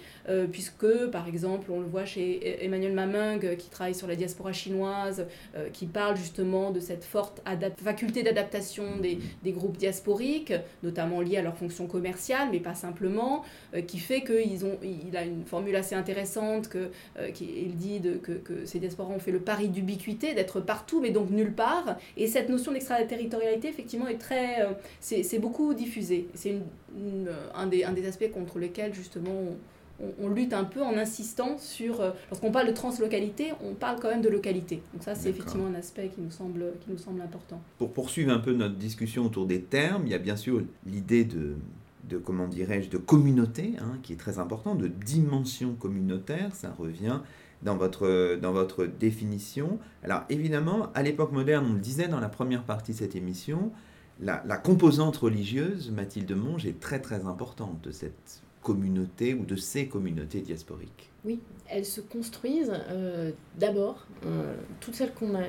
[0.50, 5.26] puisque par exemple on le voit chez Emmanuel Mamung qui travaille sur la diaspora chinoise,
[5.72, 7.42] qui parle justement de cette forte
[7.82, 13.44] faculté d'adaptation des, groupes diasporiques, notamment liés à leur fonction commerciale, mais pas simplement.
[13.74, 18.32] Euh, qui fait qu'il il a une formule assez intéressante que, euh, il dit que,
[18.32, 21.96] que ces diasporas ont fait le pari d'ubiquité, d'être partout mais donc nulle part.
[22.16, 26.28] Et cette notion d'extraterritorialité, effectivement, est très, euh, c'est beaucoup diffusé.
[26.34, 26.56] C'est
[27.54, 29.56] un, des, un des aspects contre lesquels, justement,
[30.20, 32.00] on, lutte un peu en insistant sur...
[32.00, 34.82] Euh, lorsqu'on parle de translocalité, on parle quand même de localité.
[34.92, 37.60] Donc ça, c'est effectivement un aspect qui nous, semble, qui nous semble important.
[37.78, 41.24] Pour poursuivre un peu notre discussion autour des termes, il y a bien sûr l'idée
[41.24, 41.56] de,
[42.08, 47.20] de comment dirais-je, de communauté, hein, qui est très important, de dimension communautaire, ça revient
[47.62, 49.78] dans votre, dans votre définition.
[50.04, 53.72] Alors évidemment, à l'époque moderne, on le disait dans la première partie de cette émission,
[54.20, 59.56] la, la composante religieuse, Mathilde Monge, est très très importante de cette communauté ou de
[59.56, 65.42] ces communautés diasporiques Oui, elles se construisent euh, d'abord, euh, toutes celles qu'on a,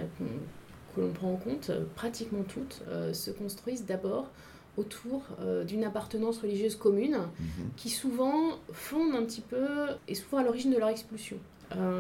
[0.96, 4.30] que l'on prend en compte, euh, pratiquement toutes, se construisent d'abord
[4.78, 5.24] autour
[5.66, 7.70] d'une appartenance religieuse commune mhm.
[7.76, 9.68] qui souvent fonde un petit peu
[10.08, 11.38] et souvent à l'origine de leur expulsion.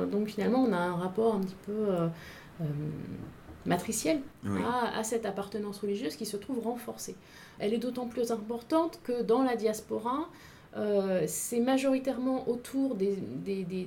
[0.10, 1.88] donc finalement on a un rapport un petit peu
[3.66, 7.16] matriciel à, à, cette appartenance religieuse qui se trouve renforcée.
[7.58, 10.30] Elle est d'autant plus importante que dans la diaspora,
[10.78, 13.86] euh, c'est majoritairement autour des, des, des,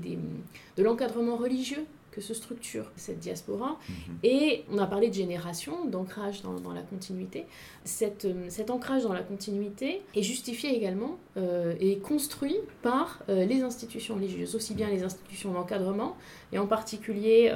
[0.76, 3.78] de l'encadrement religieux que se structure cette diaspora.
[3.88, 4.18] Mhm.
[4.22, 7.46] Et on a parlé de génération, d'ancrage dans, dans, la continuité.
[7.84, 13.62] Cette, euh, cet ancrage dans la continuité est justifié également euh, et construit par les
[13.62, 16.16] institutions religieuses, aussi bien les institutions d'encadrement,
[16.52, 17.52] et en particulier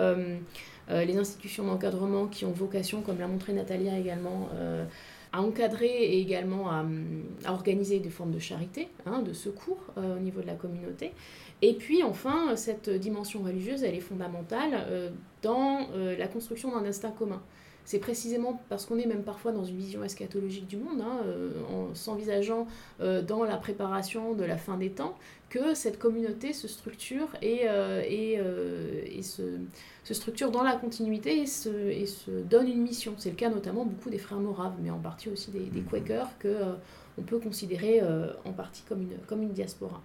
[0.88, 4.48] les institutions d'encadrement qui ont vocation, comme l'a montré Natalia également,
[5.36, 6.84] à encadrer et également à,
[7.48, 11.12] organiser des formes de charité, hein, de secours euh, au niveau de la communauté.
[11.60, 15.10] Et puis enfin, cette dimension religieuse, elle est fondamentale euh,
[15.42, 17.42] dans euh, la construction d'un instinct commun.
[17.84, 21.20] C'est précisément parce qu'on est même parfois dans une vision eschatologique du monde, hein,
[21.70, 22.66] en s'envisageant
[22.98, 25.16] dans la préparation de la fin des temps,
[25.48, 27.66] que cette communauté se structure et,
[28.08, 28.40] et,
[29.06, 29.42] et se
[30.06, 33.14] se structure dans la continuité et se, et se donne une mission.
[33.18, 35.86] C'est le cas notamment beaucoup des frères moraves, mais en partie aussi des, des mhm.
[35.86, 36.74] Quakers, que euh,
[37.18, 40.00] on peut considérer euh, en partie comme une, comme une diaspora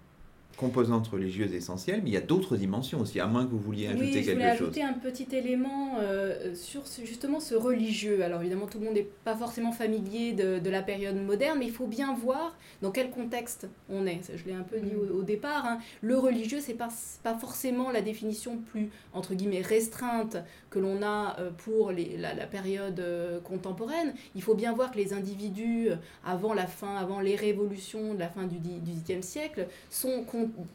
[0.62, 3.88] composante religieuse essentielle, mais il y a d'autres dimensions aussi, à moins que vous vouliez
[3.88, 4.28] ajouter quelque chose.
[4.28, 8.24] je voulais ajouter un petit élément euh, sur justement ce religieux.
[8.24, 11.66] Alors évidemment, tout le monde n'est pas forcément familier de, de, la période moderne, mais
[11.66, 14.22] il faut bien voir dans quel contexte on est.
[14.36, 15.66] Je l'ai un peu dit au, départ.
[15.66, 15.80] Hein.
[16.02, 16.90] Le religieux, c'est pas,
[17.24, 20.38] pas forcément la définition plus, entre guillemets, restreinte
[20.70, 24.14] que l'on a euh, pour les, la, la, période euh, contemporaine.
[24.36, 25.90] Il faut bien voir que les individus,
[26.24, 30.24] avant la fin, avant les révolutions de la fin du XVIIIe siècle, sont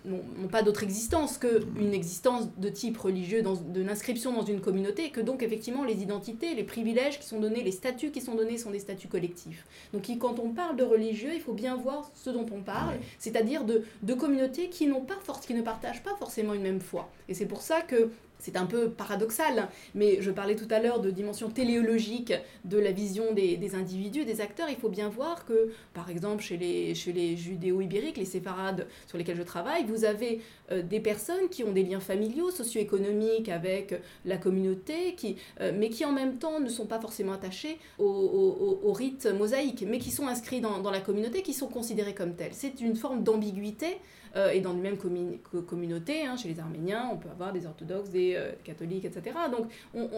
[0.04, 5.10] n'ont pas d'autre existence qu'une existence de type religieux, dans, de l'inscription dans une communauté,
[5.10, 8.58] que donc effectivement les identités, les privilèges qui sont donnés, les statuts qui sont donnés
[8.58, 9.66] sont des statuts collectifs.
[9.92, 13.64] Donc quand on parle de religieux, il faut bien voir ce dont on parle, c'est-à-dire
[13.64, 15.14] de, de communautés qui, n'ont pas
[15.46, 17.10] qui ne partagent pas forcément une même foi.
[17.28, 21.01] Et c'est pour ça que c'est un peu paradoxal, mais je parlais tout à l'heure
[21.01, 22.33] de dimension téléologique
[22.64, 24.68] de la vision des, des, individus, des acteurs.
[24.70, 29.18] Il faut bien voir que, par exemple, chez les, chez les judéo-ibériques, les séfarades sur
[29.18, 30.40] lesquels je travaille, vous avez
[30.72, 33.94] euh, des personnes qui ont des liens familiaux, socio-économiques avec
[34.25, 38.92] la communauté, qui, euh, mais qui en même temps ne sont pas forcément attachés au,
[38.92, 42.53] rite mosaïque, mais qui sont inscrits dans, dans la communauté, qui sont considérés comme tels.
[42.55, 43.99] C'est une forme d'ambiguïté
[44.34, 48.10] euh, et dans une même communauté, hein, chez les Arméniens, on peut avoir des orthodoxes,
[48.10, 49.36] des euh, catholiques, etc.
[49.50, 49.70] Donc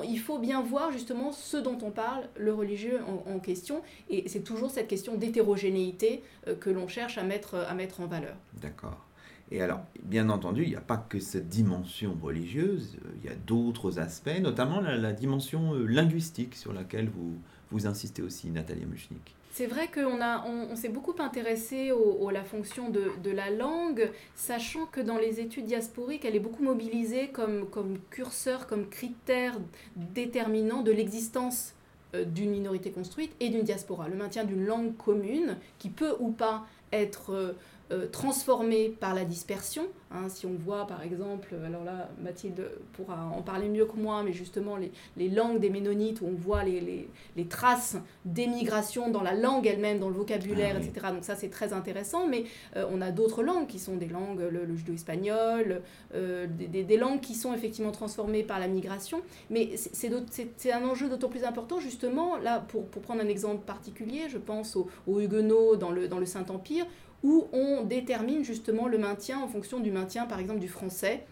[0.05, 4.42] il faut bien voir justement ce dont on parle, le religieux en, question, et c'est
[4.42, 8.35] toujours cette question d'hétérogénéité euh, que l'on cherche à mettre, à mettre en valeur.
[8.61, 9.05] D'accord.
[9.51, 13.37] Et alors, bien entendu, il n'y a pas que cette dimension religieuse, il y a
[13.37, 17.38] d'autres aspects, notamment la, dimension linguistique sur laquelle vous,
[17.71, 19.38] vous insistez aussi, Nathalie Muchnik.
[19.59, 24.87] C'est vrai qu'on on, s'est beaucoup intéressé à la fonction de, de, la langue, sachant
[24.87, 29.59] que dans les études diasporiques, elle est beaucoup mobilisée comme, comme curseur, comme critère
[29.97, 31.75] déterminant de l'existence
[32.14, 34.07] euh, d'une minorité construite et d'une diaspora.
[34.07, 37.57] Le maintien d'une langue commune qui peut ou pas être
[37.90, 43.27] euh, transformée par la dispersion, Hein, si on voit par exemple, alors là Mathilde pourra
[43.27, 46.64] en parler mieux que moi, mais justement les, les langues des Ménonites où on voit
[46.64, 51.09] les, les, les traces d'émigration dans la langue elle-même, dans le vocabulaire, ah etc.
[51.12, 52.44] Donc ça c'est très intéressant, mais
[52.77, 55.83] euh, on a d'autres langues qui sont des langues, le, le judo-espagnol,
[56.14, 59.20] euh, des, des, langues qui sont effectivement transformées par la migration,
[59.51, 64.31] mais c'est un enjeu d'autant plus important justement, là pour, pour, prendre un exemple particulier,
[64.31, 66.87] je pense aux, aux Huguenots dans le, dans le Saint-Empire,
[67.23, 71.25] où on détermine justement le maintien en fonction du maintien, par exemple, du français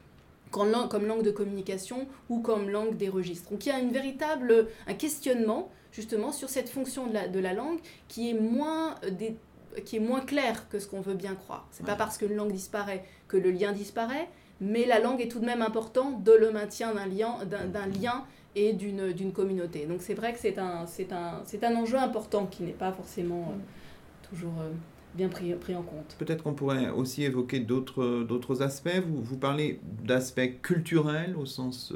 [0.51, 0.71] comme
[1.07, 3.51] langue de communication ou comme langue des registres.
[3.51, 7.39] Donc il y a une véritable, un questionnement justement sur cette fonction de la, de
[7.41, 9.37] la langue qui est moins des,
[9.85, 11.67] qui est moins clair que ce qu'on veut bien croire.
[11.71, 14.29] C'est pas parce qu'une langue disparaît que le lien disparaît,
[14.61, 18.25] mais la langue est tout de même importante de le maintien d'un lien, d'un lien
[18.55, 19.85] et d'une communauté.
[19.85, 24.29] Donc c'est vrai que c'est un, un, un enjeu important qui n'est pas forcément euh,
[24.31, 24.55] toujours...
[24.61, 24.71] Euh,
[25.17, 26.17] bien pris, pris en compte.
[26.19, 29.01] Peut-être qu'on pourrait aussi évoquer d'autres aspects.
[29.07, 31.93] Vous, vous parlez d'aspects culturels au sens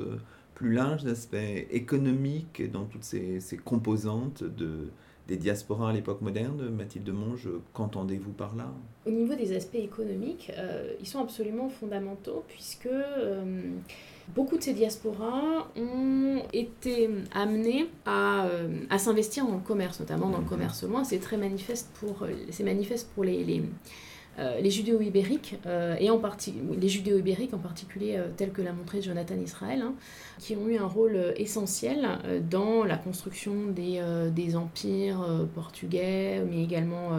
[0.55, 1.37] plus large, d'aspects
[1.71, 4.91] économiques dans toutes ces, ces composantes de,
[5.27, 6.69] des diasporas à l'époque moderne.
[6.69, 8.71] Mathilde Monge, qu'entendez-vous par là?
[9.07, 13.63] Au niveau des aspects économiques, euh, ils sont absolument fondamentaux puisque euh,
[14.35, 20.29] beaucoup de ces diasporas ont été amenés à, euh, à s'investir dans le commerce, notamment
[20.29, 20.49] dans le mhm.
[20.49, 21.05] commerce loin.
[21.05, 23.63] C'est très manifeste pour, c'est manifeste pour les, les
[24.63, 25.57] les judéo-ibériques,
[25.99, 29.93] et en partie, les judéo-ibériques en particulier, tels que l'a montré Jonathan Israël, hein,
[30.41, 35.25] qui ont eu un rôle euh, essentiel euh, dans la construction des, euh, des empires
[35.55, 37.11] portugais, mais également,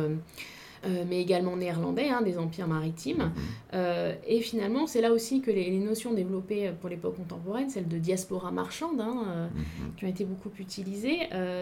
[1.07, 3.31] mais également néerlandais, hein, des empires maritimes.
[3.73, 3.79] Mhm.
[4.27, 7.97] et finalement, c'est là aussi que les, les, notions développées pour l'époque contemporaine, celles de
[7.97, 9.95] diaspora marchande, hein, mhm.
[9.95, 11.19] qui ont été beaucoup utilisées,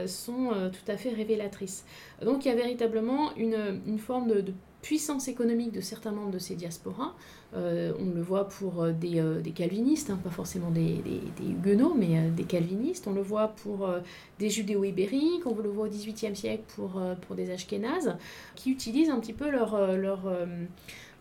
[0.08, 1.86] sont tout à fait révélatrices.
[2.24, 6.32] Donc il y a véritablement une, une forme de, de puissance économique de certains membres
[6.32, 7.14] de ces diasporas.
[7.56, 11.50] Euh, on le voit pour euh, des, euh, des calvinistes, hein, pas forcément des, des,
[11.50, 13.08] huguenots, mais des calvinistes.
[13.08, 13.90] On le voit pour
[14.38, 18.16] des judéo-ibériques, on le voit au XVIIIe siècle pour, pour des ashkénazes,
[18.56, 20.22] qui utilisent un petit peu leur, leur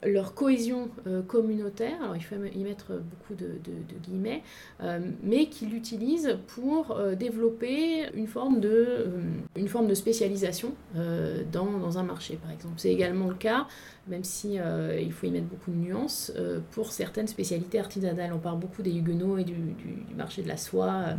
[0.05, 3.59] leur cohésion euh, communautaire, alors il faut y mettre beaucoup de,
[4.03, 4.43] guillemets,
[4.83, 9.07] euh, mais qu'ils l'utilisent pour euh, développer une forme de,
[9.57, 10.73] une forme de spécialisation
[11.53, 12.75] dans, dans, un marché, par exemple.
[12.77, 13.67] C'est également le cas,
[14.09, 14.59] même si
[15.01, 16.33] il faut y mettre beaucoup de nuances,
[16.73, 18.33] pour certaines spécialités artisanales.
[18.33, 21.15] On parle beaucoup des huguenots et du, du, marché de la soie,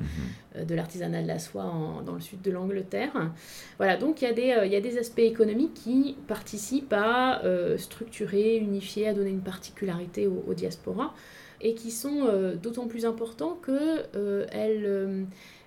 [0.56, 0.66] mhm.
[0.66, 1.72] de l'artisanat de la soie
[2.06, 3.32] dans le sud de l'Angleterre.
[3.78, 7.42] Voilà, donc il y, a des, il y a des aspects économiques qui participent à
[7.78, 11.14] structurer une à donner une particularité aux, diasporas,
[11.62, 15.24] et qui sont euh, d'autant plus importants qu'elles euh, euh,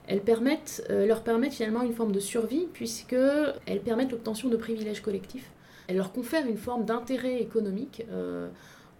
[0.09, 5.49] elles permettent, leur permettent finalement une forme de survie, puisqu'elles permettent l'obtention de privilèges collectifs.
[5.87, 8.05] Elles leur confèrent une forme d'intérêt économique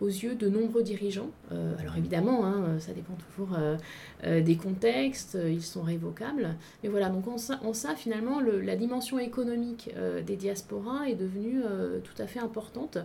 [0.03, 1.31] aux yeux de nombreux dirigeants.
[1.53, 6.57] Euh, alors évidemment, hein, euh, ça dépend toujours euh, des contextes, ils sont révocables.
[6.83, 9.95] Mais voilà, donc en ça, finalement, la dimension économique
[10.27, 11.63] des diasporas est devenue
[12.05, 12.99] tout à fait importante,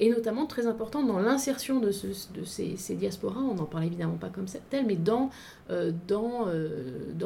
[0.00, 4.46] et notamment très importante dans l'insertion de, ces, diasporas, on n'en parle évidemment pas comme
[4.70, 5.30] tel, mais dans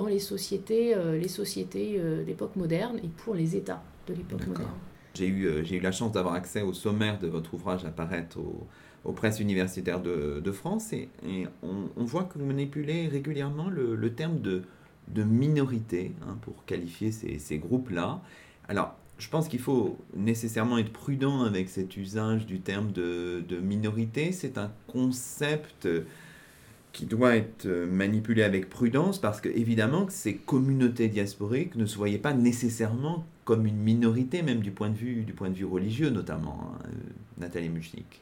[0.06, 4.68] les sociétés, les sociétés d'époque moderne et pour les États de l'époque moderne.
[5.18, 8.38] J'ai eu, j'ai eu la chance d'avoir accès au sommaire de votre ouvrage à paraître
[8.38, 8.66] au,
[9.04, 11.08] aux presses universitaires de, de France et,
[11.62, 14.62] on, voit que vous manipulez régulièrement le, terme de,
[15.08, 18.20] de minorité hein, pour qualifier ces, ces groupes-là.
[18.68, 23.56] Alors, je pense qu'il faut nécessairement être prudent avec cet usage du terme de, de
[23.56, 24.32] minorité.
[24.32, 25.88] C'est un concept
[26.98, 31.96] qui doit être manipulé avec prudence parce que évidemment que ces communautés diasporiques ne se
[31.96, 35.64] voyaient pas nécessairement comme une minorité, même du point de vue, du point de vue
[35.64, 36.88] religieux notamment, hein,
[37.38, 38.20] Nathalie Muchnik.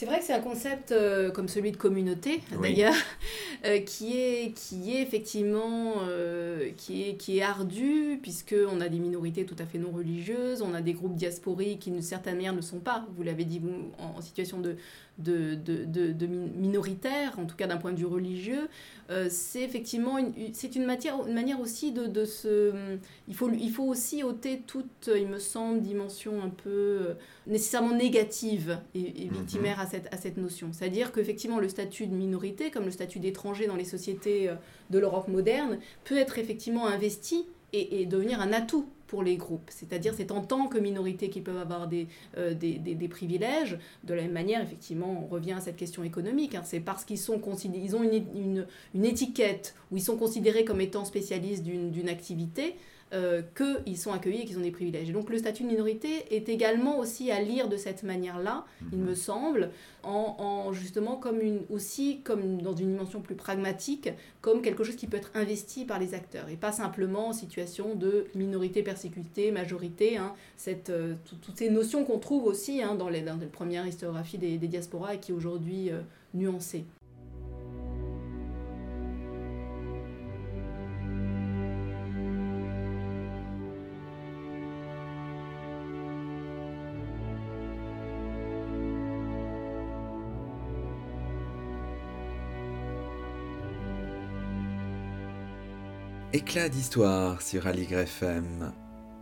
[0.00, 2.94] C'est vrai que c'est un concept euh, comme celui de communauté, d'ailleurs,
[3.66, 8.98] euh, qui, est, qui est effectivement euh, qui est, qui est ardu, puisqu'on a des
[8.98, 12.54] minorités tout à fait non religieuses, on a des groupes diasporiques qui, d'une certaine manière,
[12.54, 13.60] ne sont pas, vous l'avez dit,
[13.98, 14.76] en, situation de,
[15.22, 18.68] de, de, de, minoritaire, en tout cas d'un point de vue religieux,
[19.10, 22.72] euh, c'est effectivement une, c'est une, matière, une manière aussi de, de se...
[23.28, 27.14] Il faut, il faut aussi ôter toute, il me semble, dimension un peu euh,
[27.46, 29.32] nécessairement négative et, mhm.
[29.32, 30.68] victimaire à, cette, à cette notion.
[30.72, 34.54] C'est-à-dire qu'effectivement le statut de minorité, comme le statut d'étranger dans les sociétés euh,
[34.90, 39.68] de l'Europe moderne, peut être effectivement investi et, et devenir un atout pour les groupes.
[39.70, 42.06] C'est-à-dire c'est en tant que minorité qu'ils peuvent avoir des,
[42.38, 43.76] euh, des, privilèges.
[44.04, 46.54] De la même manière, effectivement, on revient à cette question économique.
[46.54, 46.62] Hein.
[46.64, 50.80] C'est parce qu'ils sont ils ont une, une, une, étiquette où ils sont considérés comme
[50.80, 52.76] étant spécialistes d'une activité
[53.12, 55.10] euh, qu'ils sont accueillis et qu'ils ont des privilèges.
[55.10, 59.10] donc le statut de minorité est également aussi à lire de cette manière-là, il me
[59.10, 59.14] mhm.
[59.16, 59.70] semble,
[60.04, 65.06] en, justement comme une, aussi comme dans une dimension plus pragmatique, comme quelque chose qui
[65.06, 70.16] peut être investi par les acteurs et pas simplement en situation de minorité persécutée, majorité,
[70.16, 73.86] hein, cette, euh, toutes ces notions qu'on trouve aussi hein, dans, les, dans, les, premières
[73.86, 76.00] historiographies des, diasporas et qui aujourd'hui euh,
[76.34, 76.84] nuancées.
[96.40, 98.72] Éclat d'histoire sur Aligre FM.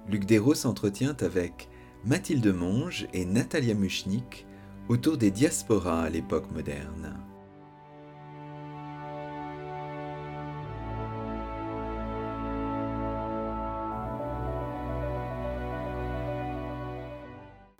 [0.09, 1.69] Luc Dérault s'entretient avec
[2.05, 4.47] Mathilde Monge et Natalia Muchnik
[4.89, 7.19] autour des diasporas à l'époque moderne.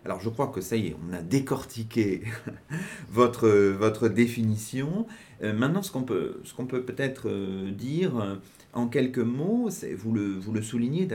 [0.09, 2.23] Alors je crois que ça y est, on a décortiqué
[3.11, 5.05] votre, votre définition.
[5.43, 8.37] Euh, maintenant, ce qu'on peut, ce qu'on peut peut-être euh, dire euh,
[8.73, 11.07] en quelques mots, vous le, vous le soulignez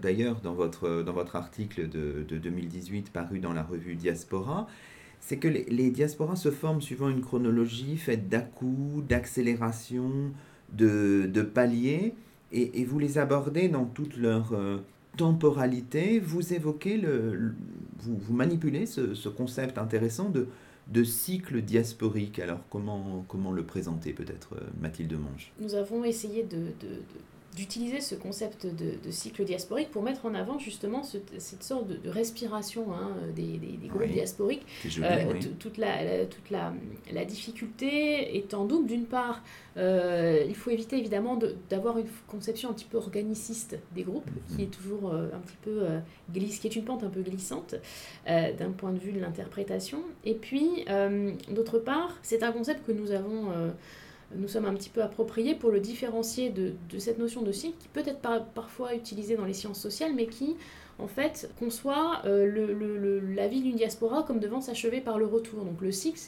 [0.00, 4.68] d'ailleurs dans votre, dans votre article de, de 2018 paru dans la revue Diaspora,
[5.18, 10.30] c'est que les, les, diasporas se forment suivant une chronologie faite d'à-coups, d'accélération,
[10.72, 12.14] de, de paliers,
[12.52, 14.54] et, et, vous les abordez dans toute leur
[15.16, 16.20] temporalité.
[16.20, 17.54] Vous évoquez, le,
[17.98, 20.48] vous, vous manipulez ce, ce concept intéressant de,
[20.92, 22.38] de cycle diasporique.
[22.38, 25.52] Alors comment, comment le présenter peut-être, euh, Mathilde Monge?
[25.60, 27.00] Nous avons essayé de, de,
[27.56, 32.92] d'utiliser ce concept de, cycle diasporique pour mettre en avant justement cette sorte de, respiration
[32.92, 34.66] hein, des, des, groupes diasporiques.
[35.02, 36.74] euh, Toute, la, toute la,
[37.12, 38.86] la, difficulté étant double.
[38.86, 39.42] D'une part,
[39.78, 41.38] euh, il faut éviter évidemment
[41.70, 45.56] d'avoir une conception un petit peu organiciste des groupes, qui est toujours euh, un petit
[45.62, 45.86] peu
[46.32, 47.74] glisse, qui est une pente un peu glissante
[48.26, 50.02] d'un point de vue de l'interprétation.
[50.24, 50.84] Et puis,
[51.50, 53.50] d'autre part, c'est un concept que nous avons
[54.34, 57.76] nous sommes un petit peu appropriés pour le différencier de, de cette notion de cycle
[57.78, 58.20] qui peut être
[58.54, 60.56] parfois utilisée dans les sciences sociales, mais qui,
[60.98, 65.26] en fait, conçoit euh, le, le, la vie d'une diaspora comme devant s'achever par le
[65.26, 65.64] retour.
[65.64, 66.18] Donc le cycle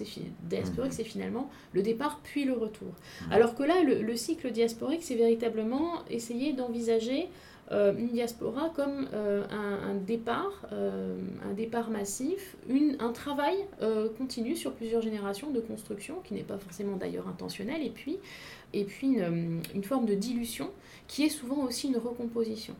[0.44, 0.96] diasporique, mhm.
[0.96, 2.88] c'est finalement le départ puis le retour.
[2.88, 3.32] Mhm.
[3.32, 7.28] Alors que là, le, le cycle diasporique, c'est véritablement essayer d'envisager
[7.70, 12.56] euh, une diaspora comme euh, un, départ, euh, un départ massif,
[12.98, 13.56] un travail
[14.16, 18.18] continu sur plusieurs générations de construction, qui n'est pas forcément d'ailleurs intentionnel, et puis,
[18.74, 20.70] une forme de dilution
[21.06, 22.74] qui est souvent aussi une recomposition.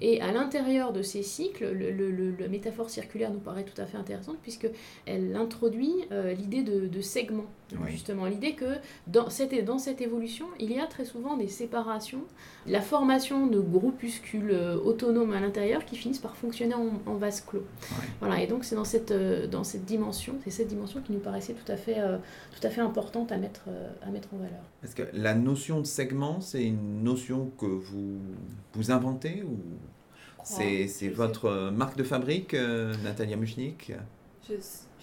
[0.00, 3.86] Et à l'intérieur de ces cycles, le, le, la métaphore circulaire nous paraît tout à
[3.86, 7.46] fait intéressante puisqu'elle introduit euh, l'idée de, de segment.
[7.88, 8.76] Justement, l'idée que
[9.08, 12.22] dans cette, dans cette évolution, il y a très souvent des séparations,
[12.68, 17.40] la formation de groupuscules euh, autonomes à l'intérieur qui finissent par fonctionner en, en vase
[17.40, 17.64] clos.
[18.20, 21.18] Voilà, et donc c'est dans cette, euh, dans cette dimension, c'est cette dimension qui nous
[21.18, 23.64] paraissait tout à fait, tout à fait importante à mettre,
[24.02, 24.62] à mettre en valeur.
[24.84, 28.18] Est-ce que la notion de segment, c'est une notion que vous,
[28.74, 29.55] vous inventez ou
[30.42, 33.92] c'est votre marque de fabrique, euh, Natalia Muchnik?
[34.48, 34.54] Je,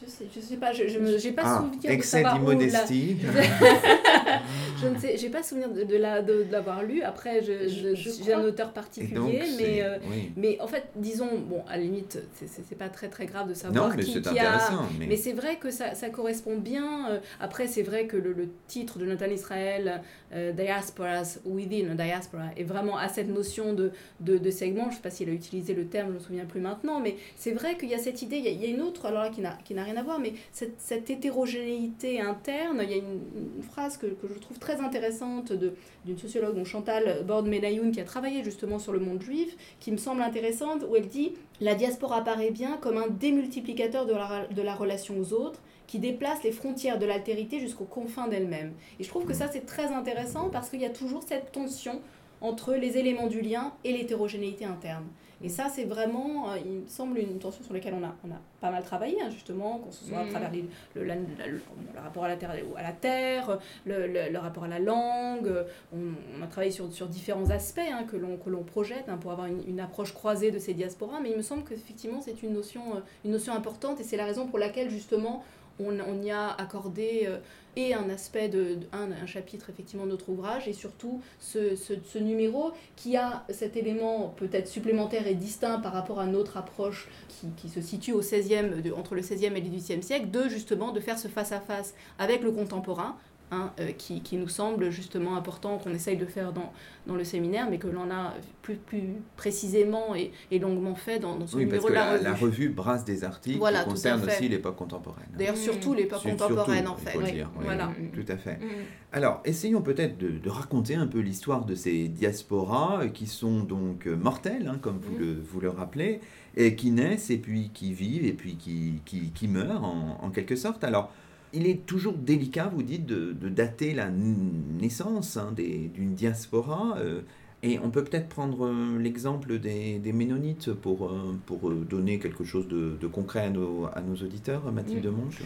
[0.06, 3.18] je sais, je sais pas, je n'ai pas ah, souvenir excès d'immodestie.
[4.82, 7.02] je ne sais, j'ai pas souvenir de, de, la, de, l'avoir lu.
[7.02, 9.98] Après, j'ai un auteur particulier, mais, euh,
[10.36, 13.90] mais en fait, disons, bon, à la limite, c'est pas très très grave de savoir
[13.90, 14.72] non, mais qui, qui a.
[15.00, 17.10] Mais, mais c'est vrai que ça, ça correspond bien.
[17.10, 20.02] Euh, après, c'est vrai que le, le, titre de Nathan Israël,
[20.34, 24.90] euh, Diasporas Within a Diaspora, est vraiment à cette notion de, de, de segment.
[24.90, 27.52] Je sais pas s'il a utilisé le terme, je me souviens plus maintenant, mais c'est
[27.52, 28.38] vrai qu'il y a cette idée.
[28.38, 29.30] Il y a, il y a une autre, alors là,
[29.64, 34.40] qui n'a rien voir, mais cette, hétérogénéité interne, il y a une, phrase que, je
[34.40, 39.22] trouve très intéressante d'une sociologue, donc Chantal Bord-Menayoun, qui a travaillé justement sur le monde
[39.22, 44.06] juif, qui me semble intéressante, où elle dit La diaspora apparaît bien comme un démultiplicateur
[44.06, 48.28] de la, de la relation aux autres, qui déplace les frontières de l'altérité jusqu'aux confins
[48.28, 48.74] d'elle-même.
[49.00, 52.02] Et je trouve que ça, c'est très intéressant parce qu'il y a toujours cette tension
[52.42, 55.06] entre les éléments du lien et l'hétérogénéité interne.
[55.44, 58.32] Et ça, c'est vraiment, euh, il me semble, une tension sur laquelle on a, on
[58.32, 60.30] a pas mal travaillé, hein, justement, qu'on se soit à mmh.
[60.30, 60.66] travers les,
[60.96, 61.62] le, la, la, le,
[61.94, 65.54] le, rapport à la terre, à la terre le, le rapport à la langue.
[65.94, 65.98] On,
[66.40, 69.68] on, a travaillé sur, sur différents aspects hein, que l'on projette hein, pour avoir une,
[69.68, 71.20] une, approche croisée de ces diasporas.
[71.22, 74.26] Mais il me semble qu'effectivement, c'est une notion, euh, une notion importante et c'est la
[74.26, 75.44] raison pour laquelle, justement,
[75.80, 77.38] on, y a accordé euh,
[77.76, 82.72] et un aspect de, un, chapitre effectivement de notre ouvrage et surtout ce, ce, numéro
[82.96, 87.70] qui a cet élément peut-être supplémentaire et distinct par rapport à notre approche qui, qui
[87.70, 91.00] se situe au 16e, de, entre le 16e et le 18e siècle, de justement de
[91.00, 93.18] faire ce face-à-face -face avec le contemporain
[93.54, 96.74] hein, euh, qui, qui, nous semble justement important qu'on essaye de faire dans,
[97.08, 99.04] dans le séminaire, mais que l'on a plus, plus
[99.38, 102.34] précisément et, et longuement fait dans, dans ce oui, numéro parce que de la, la
[102.34, 102.42] revue.
[102.42, 105.28] La revue brasse des articles voilà, qui concernent aussi l'époque contemporaine.
[105.38, 107.18] D'ailleurs, surtout l'époque contemporaine, en fait.
[107.18, 107.92] Oui, dire, oui, voilà.
[108.14, 108.56] Tout à fait.
[108.56, 108.68] Mmh.
[109.12, 114.08] Alors, essayons peut-être de, de, raconter un peu l'histoire de ces diasporas qui sont donc
[114.08, 115.20] mortelles, hein, comme vous, mmh.
[115.20, 116.20] le, vous le rappelez,
[116.56, 120.30] et qui naissent et puis qui vivent et puis qui, qui, qui meurent en, en
[120.30, 120.84] quelque sorte.
[120.84, 121.12] Alors,
[121.54, 126.98] il est toujours délicat, vous dites, de, de dater la naissance hein, d'une diaspora.
[126.98, 127.22] Euh,
[127.66, 132.44] et on peut peut-être prendre euh, l'exemple des, des, Ménonites pour, euh, pour donner quelque
[132.44, 135.12] chose de, de concret à nos, à nos, auditeurs, Mathilde mmh.
[135.12, 135.42] Monge?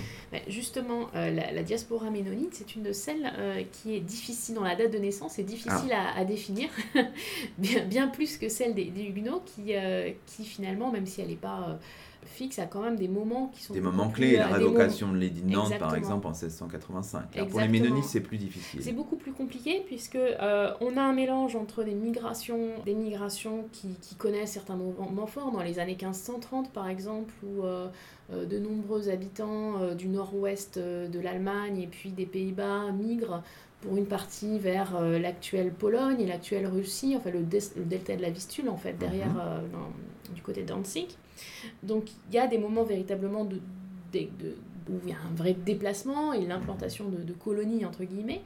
[0.48, 3.32] Justement, euh, la, la, diaspora ménonite, c'est une de celles
[3.72, 6.14] qui est difficile dans la date de naissance et difficile ah.
[6.16, 6.70] à, à, définir,
[7.60, 9.74] bien, bien, plus que celle des, des Huguenots, qui,
[10.26, 11.78] qui finalement, même si elle n'est pas
[12.26, 15.42] fixe à quand même des moments qui sont des moments clés, la révocation de l'édit
[15.42, 17.48] de Nantes par exemple en 1685.
[17.50, 18.82] pour les Ménonistes, c'est plus difficile.
[18.84, 23.66] C'est beaucoup plus compliqué puisque euh, on a un mélange entre des migrations, des migrations
[23.72, 27.88] qui, qui, connaissent certains moments forts dans les années 1530 par exemple où euh,
[28.32, 33.44] euh, de nombreux habitants du nord-ouest de l'Allemagne et puis des Pays-Bas migrent
[33.82, 38.70] pour une partie vers l'actuelle Pologne et l'actuelle Russie, enfin le, delta de la Vistule
[38.70, 40.34] en fait derrière mhm.
[40.36, 41.16] du côté de Danzig.
[41.84, 43.48] Donc il y a des moments véritablement
[44.90, 48.42] où il y a un vrai déplacement et l'implantation de, colonies, entre guillemets.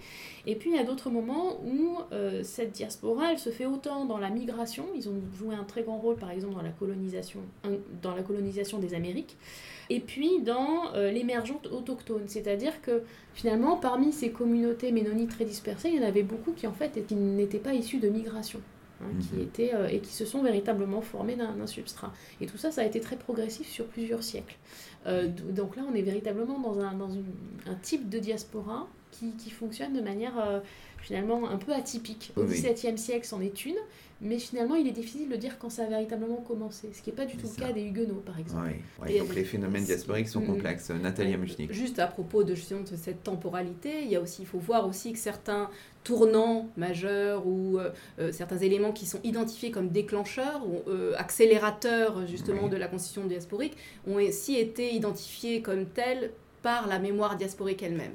[0.45, 4.17] Et puis il y a d'autres moments où euh, cette diaspora, se fait autant dans
[4.17, 6.61] la migration, ils ont joué un très grand rôle par exemple dans
[8.15, 9.37] la colonisation, des Amériques,
[9.89, 12.23] et puis dans euh, l'émergente autochtone.
[12.27, 16.67] C'est-à-dire que finalement, parmi ces communautés ménonites très dispersées, il y en avait beaucoup qui
[16.67, 18.61] en fait n'étaient pas issus de migration.
[19.01, 19.41] Hein, qui mhm.
[19.41, 22.13] étaient, euh, et qui se sont véritablement formés d'un substrat.
[22.39, 24.55] Et tout ça, ça a été très progressif sur plusieurs siècles.
[25.07, 27.25] Euh, donc là, on est véritablement dans un, dans une,
[27.67, 30.59] un type de diaspora qui, qui fonctionne de manière euh,
[31.01, 32.31] finalement un peu atypique.
[32.35, 33.77] Au XVIIe siècle, c'en est une,
[34.23, 37.15] mais finalement, il est difficile de dire quand ça a véritablement commencé, ce qui n'est
[37.15, 38.69] pas du tout le cas des Huguenots, par exemple.
[39.03, 40.91] Oui, donc les phénomènes diasporiques sont complexes.
[40.91, 41.73] Nathalie Amuchnik.
[41.73, 44.87] Juste à propos de, justement, de cette temporalité, il, y a aussi, il faut voir
[44.87, 45.71] aussi que certains
[46.03, 47.89] tournants majeurs ou euh,
[48.19, 53.25] euh, certains éléments qui sont identifiés comme déclencheurs ou euh, accélérateurs justement de la constitution
[53.25, 53.75] diasporique
[54.07, 56.31] ont aussi été identifiés comme tels
[56.61, 58.13] par la mémoire diasporique elle-même.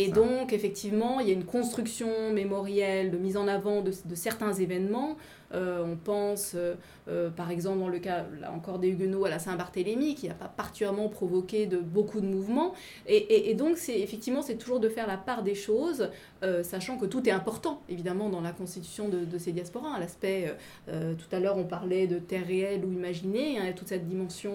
[0.00, 4.14] Et donc, effectivement, il y a une construction mémorielle de mise en avant de, de
[4.14, 5.16] certains événements
[5.54, 6.74] euh, on pense, euh,
[7.08, 10.34] euh, par exemple, dans le cas, là encore, des Huguenots à la Saint-Barthélemy, qui n'a
[10.34, 12.74] pas particulièrement provoqué de, beaucoup de mouvements.
[13.06, 16.10] Et, donc, c'est, effectivement, c'est toujours de faire la part des choses,
[16.62, 19.98] sachant que tout est important, évidemment, dans la constitution de, ces diasporas.
[19.98, 20.54] L'aspect,
[20.86, 24.52] tout à l'heure, on parlait de terre réelle ou imaginée, hein, toute cette dimension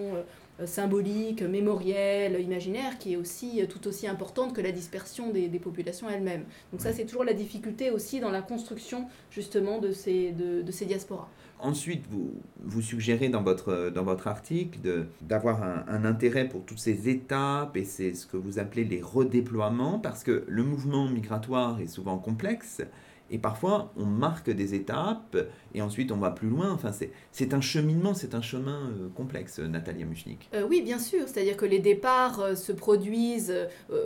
[0.66, 6.08] symbolique, mémorielle, imaginaire, qui est aussi euh, tout aussi importante que la dispersion des, populations
[6.08, 6.44] elles-mêmes.
[6.72, 10.84] Donc ça, c'est toujours la difficulté aussi dans la construction justement de ces, de, ces
[10.84, 11.28] diasporas.
[11.58, 12.32] Ensuite, vous,
[12.62, 14.78] vous suggérez dans votre, dans votre article
[15.22, 19.00] d'avoir un, un, intérêt pour toutes ces étapes et c'est ce que vous appelez les
[19.00, 22.82] redéploiements, parce que le mouvement migratoire est souvent complexe
[23.30, 25.36] et parfois, on marque des étapes
[25.74, 26.70] et ensuite on va plus loin.
[26.72, 26.90] Enfin,
[27.32, 30.48] c'est un cheminement, c'est un chemin euh, complexe, Nathalie Muchnik.
[30.54, 31.22] Euh, oui, bien sûr.
[31.26, 33.54] C'est-à-dire que les départs euh, se produisent,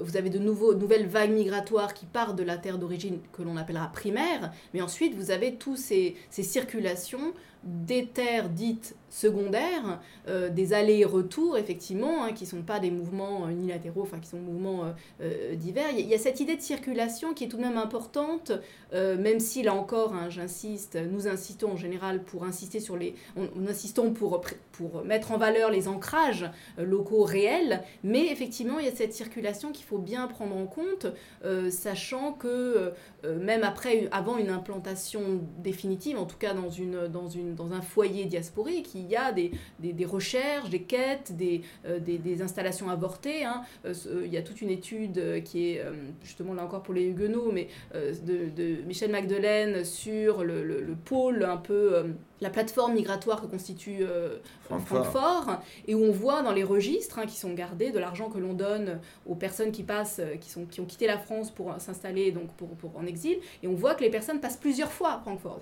[0.02, 3.88] vous avez de nouvelles vagues migratoires qui partent de la terre d'origine que l'on appellera
[3.88, 7.34] primaire, mais ensuite vous avez tous ces, ces circulations
[7.64, 13.48] des terres dites secondaires, euh, des allers-retours, effectivement, hein, qui ne sont pas des mouvements
[13.48, 14.92] unilatéraux, enfin qui sont mouvements euh,
[15.22, 15.90] euh, divers.
[15.96, 18.52] Il y, a cette idée de circulation qui est tout de même importante,
[18.92, 23.14] même si, là encore, hein, j'insiste, nous insistons en général pour insister sur les...
[23.36, 24.40] On, insistons pour,
[24.78, 26.48] pour mettre en valeur les ancrages
[26.78, 31.06] locaux réels, mais effectivement, il y a cette circulation qu'il faut bien prendre en compte,
[31.70, 32.92] sachant que
[33.24, 37.80] même après, avant une implantation définitive, en tout cas dans, une, dans, une, dans un
[37.80, 39.50] foyer diasporique, il y a des,
[39.80, 43.44] des, recherches, des quêtes, des, euh, des, installations avortées.
[43.44, 43.62] Hein.
[43.84, 45.84] Euh, euh, il y a toute une étude qui est,
[46.22, 51.56] justement là encore pour les Huguenots, mais de, Michel Magdelaine sur le, le pôle un
[51.56, 57.18] peu la plateforme migratoire que constitue euh, Francfort, et où on voit dans les registres
[57.18, 60.50] hein, qui sont gardés de l'argent que l'on donne aux personnes qui passent, euh, qui,
[60.50, 63.74] sont, qui ont quitté la France pour s'installer donc pour, pour, en exil, et on
[63.74, 65.60] voit que les personnes passent plusieurs fois à Francfort,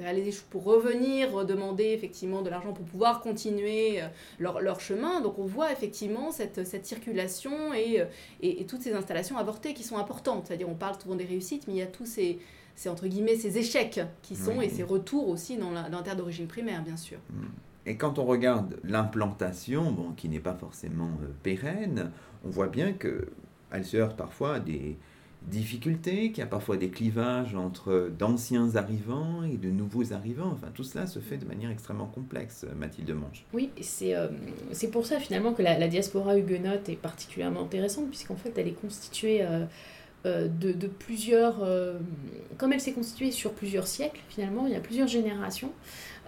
[0.51, 4.07] pour revenir demander effectivement de l'argent pour pouvoir continuer euh,
[4.39, 5.21] leur, leur, chemin.
[5.21, 8.05] Donc on voit effectivement cette, cette circulation et,
[8.41, 10.47] et, et toutes ces installations avortées qui sont importantes.
[10.47, 12.39] C'est-à-dire on parle souvent des réussites, mais il y a tous ces
[12.77, 16.47] c'est entre guillemets ces échecs qui sont et ces retours aussi dans la, terre d'origine
[16.47, 17.19] primaire, bien sûr.
[17.31, 17.47] Mm.
[17.87, 22.11] Et quand on regarde l'implantation, bon, qui n'est pas forcément euh, pérenne,
[22.45, 24.97] on voit bien qu'elle se heurte parfois à des
[25.43, 30.51] difficultés, qu'il y a parfois des clivages entre d'anciens arrivants et de nouveaux arrivants.
[30.53, 33.45] Enfin, tout cela se fait de manière extrêmement complexe, Mathilde Monge.
[33.55, 34.29] Oui, c'est euh,
[34.73, 38.81] c'est pour ça finalement que la, diaspora huguenote est particulièrement intéressante, puisqu'en fait elle est
[38.81, 39.43] constituée...
[39.43, 39.65] Euh,
[40.27, 41.63] euh, de, de, plusieurs...
[41.63, 41.99] Euh,
[42.59, 45.73] comme elle s'est constituée sur plusieurs siècles, finalement, il y a plusieurs générations.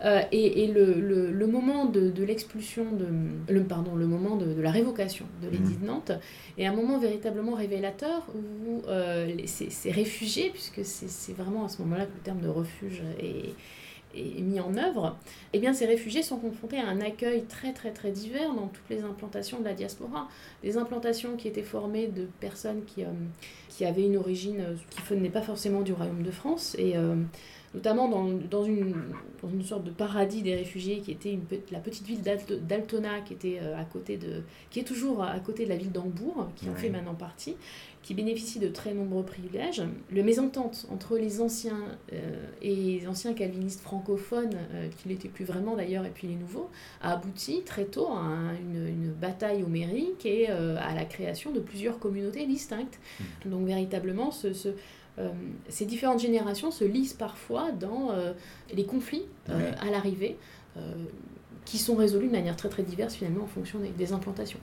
[0.05, 4.37] Euh, et, et le, le, le, moment de, de l'expulsion, de, le, pardon, le moment
[4.37, 5.87] de, de la révocation de l'édit de.
[5.87, 6.13] Nantes
[6.57, 8.83] est un moment véritablement révélateur où
[9.47, 13.55] ces, ces, réfugiés, puisque c'est vraiment à ce moment-là que le terme de refuge est,
[14.15, 15.17] est mis en œuvre,
[15.53, 18.89] eh bien ces réfugiés sont confrontés à un accueil très très très divers dans toutes
[18.91, 20.29] les implantations de la diaspora.
[20.63, 23.09] Des implantations qui étaient formées de personnes qui, euh,
[23.69, 27.17] qui avaient une origine euh, qui venait pas forcément du royaume de France et euh,
[27.75, 28.95] notamment dans, dans, une,
[29.43, 33.35] dans, une, sorte de paradis des réfugiés qui était une, la petite ville d'Altona, qui
[33.35, 36.75] était à côté de, qui est toujours à côté de la ville d'Hambourg, qui en
[36.75, 37.57] fait maintenant partie,
[38.03, 39.83] qui bénéficie de très nombreux privilèges.
[40.11, 41.85] Le mésentente entre les anciens
[42.63, 44.57] et les anciens calvinistes francophones,
[44.97, 46.71] qui n'étaient plus vraiment d'ailleurs, et puis les nouveaux,
[47.03, 51.99] a abouti très tôt à une, une, bataille homérique et à la création de plusieurs
[51.99, 52.99] communautés distinctes.
[53.21, 53.51] Mmh.
[53.51, 54.73] Donc véritablement, ce, ce euh,
[55.69, 58.33] ces différentes générations se lisent parfois dans euh,
[58.73, 60.37] les conflits euh, à l'arrivée,
[61.65, 64.61] qui sont résolus de manière très très diverse finalement en fonction des, implantations.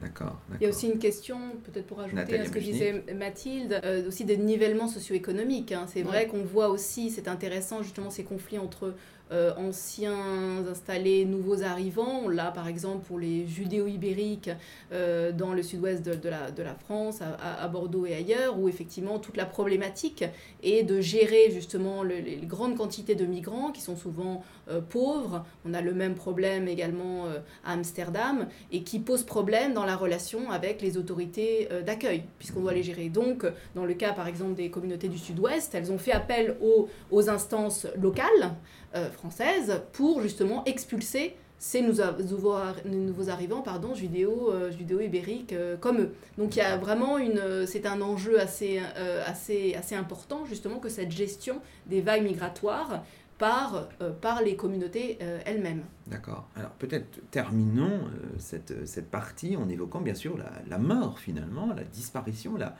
[0.00, 0.38] D'accord.
[0.60, 4.24] Il y a aussi une question, peut-être pour ajouter à ce que disait Mathilde, aussi
[4.24, 5.72] des nivellements socio-économiques.
[5.72, 5.86] Hein.
[5.92, 8.94] C'est vrai qu'on voit aussi, c'est intéressant justement ces conflits entre
[9.32, 12.28] euh, anciens installés, nouveaux arrivants.
[12.28, 14.50] Là, par exemple, pour les judéo-ibériques
[14.92, 19.36] euh, dans le sud-ouest de, la, la, France, à, Bordeaux et ailleurs, où effectivement toute
[19.36, 20.24] la problématique
[20.62, 25.44] est de gérer justement les grandes quantités de migrants qui sont souvent euh, pauvres.
[25.64, 27.24] On a le même problème également
[27.64, 32.74] à Amsterdam et qui pose problème dans la relation avec les autorités d'accueil, puisqu'on doit
[32.74, 33.08] les gérer.
[33.08, 37.28] Donc, dans le cas par exemple des communautés du sud-ouest, elles ont fait appel aux
[37.28, 38.54] instances locales.
[38.96, 42.54] Euh, française pour justement expulser ces nouveaux,
[42.86, 46.14] nouveaux arrivants pardon, judéo, euh, judéo-ibériques euh, comme eux.
[46.38, 48.80] Donc il y a vraiment une, c'est un enjeu assez,
[49.26, 53.04] assez, assez important justement que cette gestion des vagues migratoires
[53.38, 53.88] par,
[54.22, 55.84] par les communautés elles-mêmes.
[56.06, 56.48] D'accord.
[56.56, 58.00] Alors peut-être terminons
[58.38, 62.76] cette, cette partie en évoquant bien sûr la, la mort finalement, la disparition, la,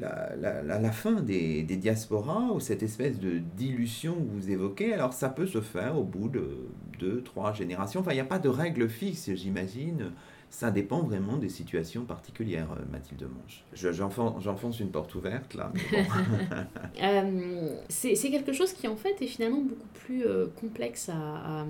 [0.00, 5.12] la, la, fin des, des, diasporas ou cette espèce de dilution que vous évoquez, alors
[5.12, 6.68] ça peut se faire au bout de
[6.98, 8.00] deux, trois générations.
[8.00, 10.12] Enfin, il n'y a pas de règle fixe, j'imagine.
[10.48, 13.64] Ça dépend vraiment des situations particulières, euh, Mathilde Monge.
[13.74, 15.72] J'enfonce une porte ouverte là.
[17.02, 21.14] euh, c'est quelque chose qui en fait est finalement beaucoup plus euh, complexe à,
[21.62, 21.66] à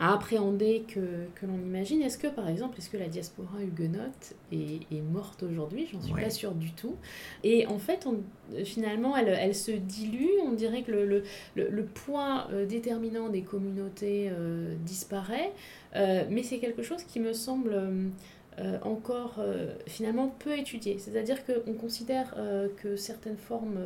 [0.00, 1.00] à appréhender que,
[1.34, 2.02] que l'on imagine.
[2.02, 5.88] Est-ce que, par exemple, est-ce que la diaspora huguenote est, est morte aujourd'hui?
[5.92, 6.94] J'en suis pas sûre du tout.
[7.42, 8.20] Et en fait, on,
[8.64, 10.38] finalement, elle, elle, se dilue.
[10.44, 11.22] On dirait que le, le,
[11.56, 15.52] le, poids euh, déterminant des communautés euh, disparaît.
[15.96, 17.74] Euh, mais c'est quelque chose qui me semble...
[18.82, 19.40] encore
[19.86, 20.98] finalement peu étudié.
[20.98, 22.34] C'est-à-dire qu'on considère
[22.82, 23.78] que certaines formes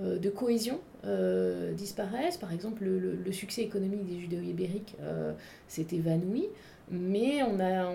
[0.00, 2.36] de cohésion euh, disparaissent.
[2.36, 5.32] Par exemple, le, succès économique des judéo-ibériques euh,
[5.66, 6.46] s'est évanoui,
[6.90, 7.92] mais on, a,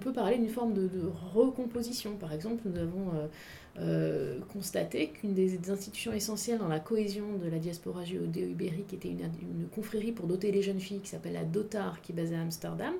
[0.00, 0.88] peut parler d'une forme de,
[1.32, 2.16] recomposition.
[2.16, 3.12] Par exemple, nous avons
[4.52, 9.68] constaté qu'une des, institutions essentielles dans la cohésion de la diaspora judéo-ibérique était une, une
[9.68, 12.94] confrérie pour doter les jeunes filles qui s'appelle la DOTAR, qui est basée à Amsterdam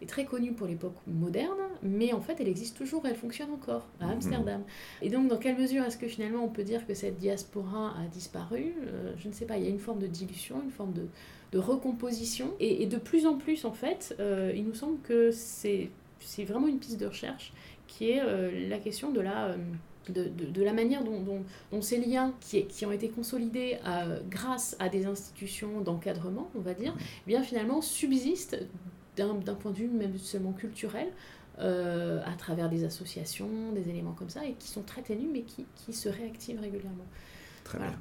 [0.00, 3.86] est très connue pour l'époque moderne, mais en fait elle existe toujours, elle fonctionne encore
[4.00, 4.12] à mhm.
[4.12, 4.62] Amsterdam.
[5.02, 8.06] Et donc dans quelle mesure est-ce que finalement on peut dire que cette diaspora a
[8.08, 8.74] disparu?
[8.86, 11.06] Euh, Je ne sais pas, il y a une forme de dilution, une forme de,
[11.52, 15.90] de recomposition, et, de plus en plus en fait, euh, il nous semble que c'est
[16.44, 17.52] vraiment une piste de recherche
[17.86, 19.56] qui est euh, la question de la...
[20.08, 21.20] De, de, la manière dont,
[21.70, 23.78] dont, ces liens qui, qui, ont été consolidés
[24.28, 28.56] grâce à des institutions d'encadrement, on va dire, eh bien finalement subsistent
[29.28, 31.08] d'un point de vue même seulement culturel,
[31.58, 35.42] euh, à travers des associations, des éléments comme ça, et qui sont très ténus, mais
[35.42, 37.06] qui, qui se réactivent régulièrement.
[37.64, 37.94] Très bien.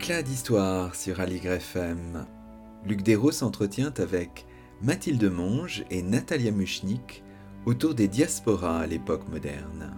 [0.00, 2.24] Éclat d'histoire sur Aligre FM.
[2.86, 4.46] Luc Dérault s'entretient avec
[4.80, 7.24] Mathilde Monge et Natalia Muchnik
[7.66, 9.92] autour des diasporas à l'époque moderne.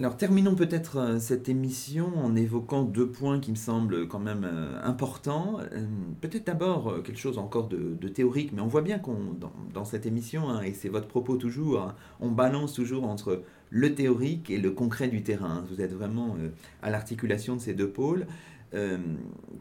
[0.00, 4.48] Alors terminons peut-être euh, cette émission en évoquant deux points qui me semblent quand même
[4.50, 5.58] euh, importants.
[5.60, 5.84] Euh,
[6.22, 9.36] peut-être d'abord quelque chose encore de, théorique, mais on voit bien qu'on
[9.74, 13.94] dans, cette émission, hein, et c'est votre propos toujours, hein, on balance toujours entre le
[13.94, 15.62] théorique et le concret du terrain.
[15.68, 16.34] Vous êtes vraiment
[16.82, 18.26] à l'articulation de ces deux pôles.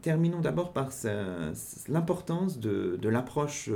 [0.01, 0.89] terminons d'abord par
[1.89, 3.69] l'importance de, de l'approche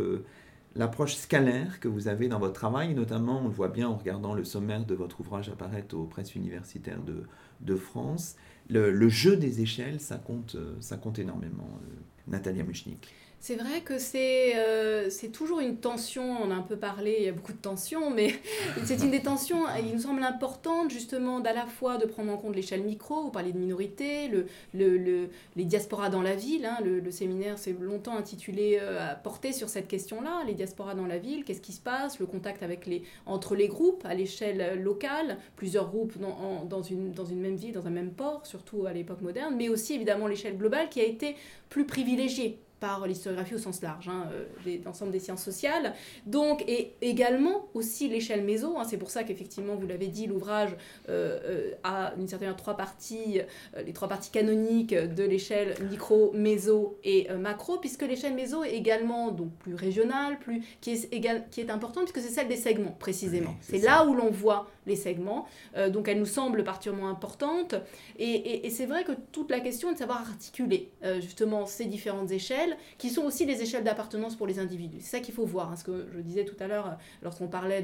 [0.75, 4.33] l'approche scalaire que vous avez dans votre travail, notamment on le voit bien en regardant
[4.33, 8.35] le sommaire de votre ouvrage apparaître aux presses universitaires de, France.
[8.69, 10.57] Le, jeu des échelles, ça compte,
[11.01, 11.79] compte énormément.
[11.83, 11.95] Euh,
[12.27, 13.07] Natalia Muchnik.
[13.45, 17.27] C'est vrai que c'est euh, toujours une tension, on a un peu parlé, il y
[17.27, 18.29] a beaucoup de tensions, mais
[18.85, 22.37] c'est une des tensions, il nous semble importante justement d'à la fois de prendre en
[22.37, 26.65] compte l'échelle micro, vous parlez de minorité, le, le, le, les diasporas dans la ville,
[26.65, 31.05] hein, le, séminaire s'est longtemps intitulé euh, à porter sur cette question-là, les diasporas dans
[31.05, 34.81] la ville, qu'est-ce qui se passe, le contact avec les, entre les groupes à l'échelle
[34.81, 38.93] locale, plusieurs groupes dans, une, dans une même ville, dans un même port, surtout à
[38.93, 41.35] l'époque moderne, mais aussi évidemment l'échelle globale qui a été
[41.67, 45.93] plus privilégiée par l'historiographie au sens large, hein, euh, l'ensemble des sciences sociales.
[46.25, 50.71] Donc, et également aussi l'échelle méso, hein, c'est pour ça qu'effectivement, vous l'avez dit, l'ouvrage
[51.07, 53.39] euh, euh, a une certaine trois parties,
[53.85, 59.31] les trois parties canoniques de l'échelle micro, méso et macro, puisque l'échelle méso est également
[59.31, 62.95] donc, plus régionale, plus, qui, est égal, qui est importante, puisque c'est celle des segments,
[62.99, 63.55] précisément.
[63.61, 65.47] c'est là où l'on voit les segments.
[65.89, 67.75] donc, elle nous semble particulièrement importante.
[68.19, 72.31] Et, et c'est vrai que toute la question est de savoir articuler justement ces différentes
[72.31, 74.97] échelles qui sont aussi les échelles d'appartenance pour les individus.
[75.01, 77.47] C'est ça qu'il faut voir, hein, ce que je disais tout à l'heure euh, lorsqu'on
[77.47, 77.83] parlait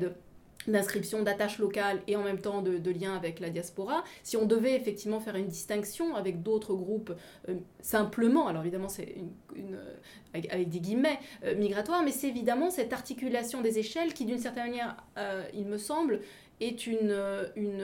[0.67, 4.03] d'inscription, d'attache locale et en même temps de, de, lien avec la diaspora.
[4.23, 7.13] Si on devait effectivement faire une distinction avec d'autres groupes
[7.47, 9.15] euh, simplement, alors évidemment c'est
[9.55, 9.95] une, euh,
[10.33, 11.19] avec, des guillemets
[11.57, 14.97] migratoires, mais c'est évidemment cette articulation des échelles qui d'une certaine manière,
[15.53, 16.21] il me semble,
[16.59, 17.15] est une,
[17.55, 17.81] une,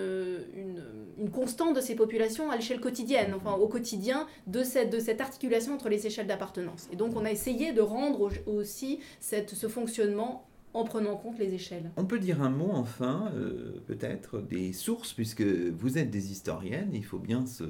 [0.54, 0.84] une,
[1.18, 5.22] une, constante de ces populations à l'échelle quotidienne, enfin au quotidien, de cette, de cette
[5.22, 6.88] articulation entre les échelles d'appartenance.
[6.92, 11.40] Et donc on a essayé de rendre aussi cette, ce fonctionnement en prenant en compte
[11.40, 11.90] les échelles.
[11.96, 16.90] On peut dire un mot enfin, euh, peut-être, des sources, puisque vous êtes des historiennes,
[16.94, 17.64] il faut bien se,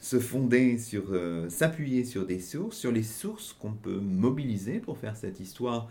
[0.00, 4.98] se fonder sur, euh, s'appuyer sur des sources, sur les sources qu'on peut mobiliser pour
[4.98, 5.88] faire cette histoire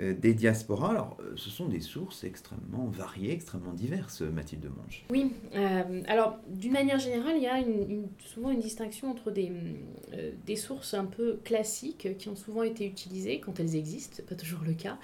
[0.00, 0.90] des diasporas.
[0.90, 5.04] Alors, euh, ce sont des sources extrêmement variées, extrêmement diverses, Mathilde Monge.
[5.10, 7.62] Oui, euh, alors d'une manière générale, il y a
[8.18, 9.50] souvent une distinction entre des,
[10.56, 14.74] sources un peu classiques qui ont souvent été utilisées quand elles existent, pas toujours le
[14.74, 14.98] cas,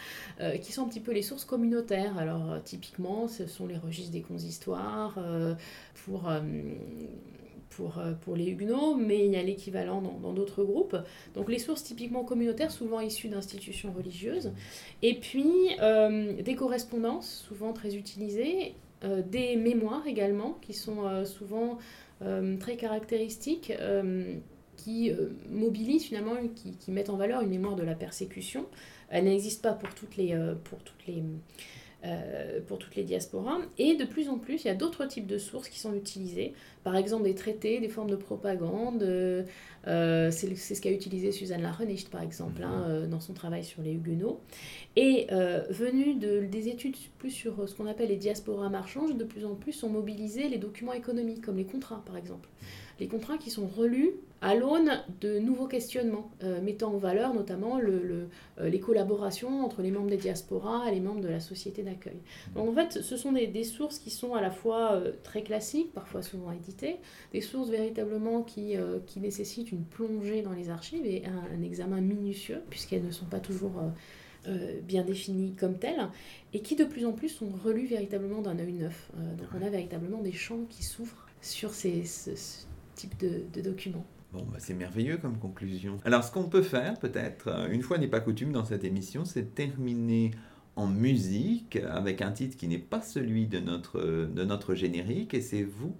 [0.60, 2.18] qui sont un petit peu les sources communautaires.
[2.18, 5.18] Alors, typiquement, ce sont les registres des consistoires
[6.04, 6.28] pour
[7.76, 10.96] pour, euh, pour les Huguenots, mais il y a l'équivalent dans d'autres groupes.
[11.34, 14.52] Donc les sources typiquement communautaires, souvent issues d'institutions religieuses.
[15.02, 18.74] Et puis euh, des correspondances, souvent très utilisées,
[19.04, 21.78] euh, des mémoires également, qui sont souvent
[22.60, 23.70] très caractéristiques,
[24.78, 25.12] qui
[25.50, 28.64] mobilisent finalement, qui, qui, mettent en valeur une mémoire de la persécution.
[29.10, 30.34] Elle n'existe pas pour toutes les...
[30.64, 31.22] pour toutes les
[32.06, 33.58] euh, pour toutes les diasporas.
[33.78, 36.54] Et de plus en plus, il y a d'autres types de sources qui sont utilisées.
[36.84, 39.02] Par exemple, des traités, des formes de propagande.
[39.02, 42.90] Euh, c'est ce qu'a utilisé Suzanne Larrenicht, par exemple, hein, mhm.
[42.90, 44.40] euh, dans son travail sur les Huguenots.
[44.94, 45.26] Et
[45.70, 49.54] venu de, des études plus sur ce qu'on appelle les diasporas marchandes, de plus en
[49.54, 52.48] plus sont mobilisés les documents économiques, comme les contrats, par exemple
[52.98, 57.78] les contrats qui sont relus à l'aune de nouveaux questionnements, euh, mettant en valeur notamment
[57.78, 58.28] le,
[58.60, 62.18] euh, les collaborations entre les membres des diasporas et les membres de la société d'accueil.
[62.54, 65.92] Donc en fait, ce sont des, sources qui sont à la fois euh, très classiques,
[65.92, 66.96] parfois souvent éditées,
[67.32, 68.76] des sources véritablement qui,
[69.06, 73.40] qui nécessitent une plongée dans les archives et un, examen minutieux, puisqu'elles ne sont pas
[73.40, 73.82] toujours...
[74.86, 76.08] bien définies comme telles,
[76.52, 79.10] et qui de plus en plus sont relues véritablement d'un œil neuf.
[79.36, 82.04] donc on a véritablement des champs qui s'ouvrent sur ces,
[82.96, 84.04] type de, document.
[84.32, 85.98] Bon, bah c'est merveilleux comme conclusion.
[86.04, 89.24] Alors, ce qu'on peut faire, peut-être, euh, une fois n'est pas coutume dans cette émission,
[89.24, 90.32] c'est terminer
[90.74, 95.40] en musique avec un titre qui n'est pas celui de notre, de notre générique, et
[95.40, 95.96] c'est vous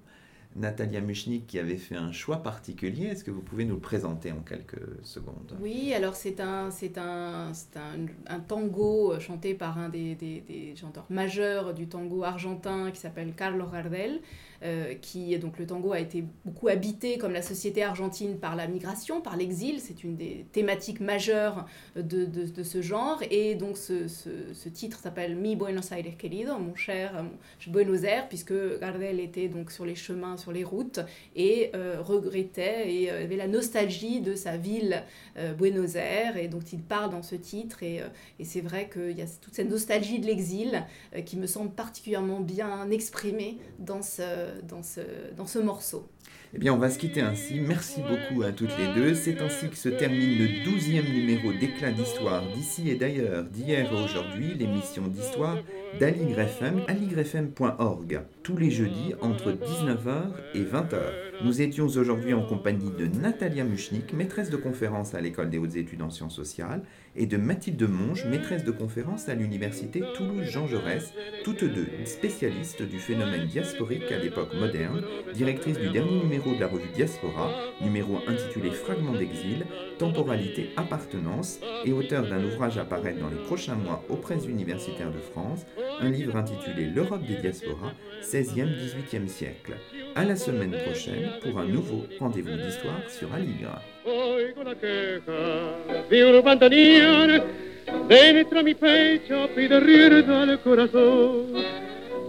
[0.57, 3.07] Natalia Muchnik qui avait fait un choix particulier.
[3.07, 5.57] Est-ce que vous pouvez nous le présenter en quelques secondes?
[5.61, 7.53] Oui, alors c'est un, c'est un,
[8.27, 13.35] un, tango euh, chanté par un des, des, chanteurs majeurs du tango argentin qui s'appelle
[13.35, 14.21] Carlos Gardel.
[14.63, 18.67] Euh, qui donc le tango a été beaucoup habité comme la société argentine par la
[18.67, 19.81] migration, par l'exil.
[19.81, 23.21] C'est une des thématiques majeures de, de, ce genre.
[23.31, 27.25] Et donc ce, ce, titre s'appelle Mi Buenos Aires querido, mon cher
[27.67, 31.01] Buenos Aires, puisque Gardel était donc sur les chemins les routes
[31.35, 35.03] et euh, regrettait et euh, avait la nostalgie de sa ville
[35.37, 38.03] euh, Buenos Aires et dont il parle dans ce titre et,
[38.39, 40.85] et c'est vrai qu'il y a toute cette nostalgie de l'exil
[41.25, 45.01] qui me semble particulièrement bien exprimée dans ce, dans ce,
[45.37, 46.09] dans ce morceau.
[46.57, 47.61] Eh bien, on va se quitter ainsi.
[47.61, 49.15] Merci beaucoup à toutes les deux.
[49.15, 53.95] C'est ainsi que se termine le douzième numéro d'Éclat d'Histoire d'ici et d'ailleurs, d'hier et
[53.95, 55.59] aujourd'hui, l'émission d'histoire
[56.01, 61.45] d'Aligre FM, aligrefm.org, tous les jeudis entre 19h et 20h.
[61.45, 65.77] Nous étions aujourd'hui en compagnie de Natalia Muchnik, maîtresse de conférence à l'École des hautes
[65.77, 66.81] études en sciences sociales,
[67.17, 71.13] et de Mathilde Monge, maîtresse de conférence à l'Université Toulouse-Jean Jaurès,
[71.45, 75.03] toutes deux spécialistes du phénomène diasporique à l'époque moderne,
[75.35, 77.51] directrice du dernier numéro de la revue Diaspora,
[77.81, 79.67] numéro intitulé Fragments d'exil,
[79.99, 85.13] temporalité, appartenance, et auteur d'un ouvrage à paraître dans les prochains mois aux presses universitaires
[85.13, 85.67] de France,
[86.01, 87.93] un livre intitulé L'Europe des diasporas,
[88.23, 89.75] 16e-18e siècle.
[90.15, 93.33] À la semaine prochaine pour un nouveau rendez-vous d'histoire sur
[96.67, 97.43] Aligre.
[98.09, 101.53] dentro mi pecho pide rienda al corazón.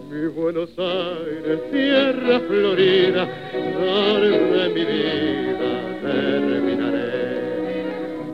[0.10, 3.28] Mi Buenos Aires, tierra florida,
[3.80, 5.70] donde mi vida
[6.02, 7.84] terminaré.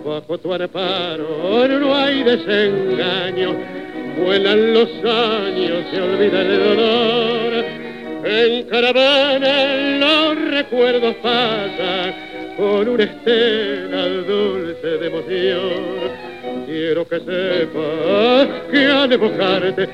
[0.06, 3.56] Bajo tu amparo no hay desengaño,
[4.24, 7.66] vuelan los años, se olvida el dolor.
[8.26, 16.34] En caravana los recuerdos pasan con una estela dulce de emoción
[16.66, 19.90] quiero que sepas que al evocarte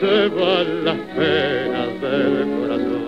[0.00, 2.99] se van las penas del corazón.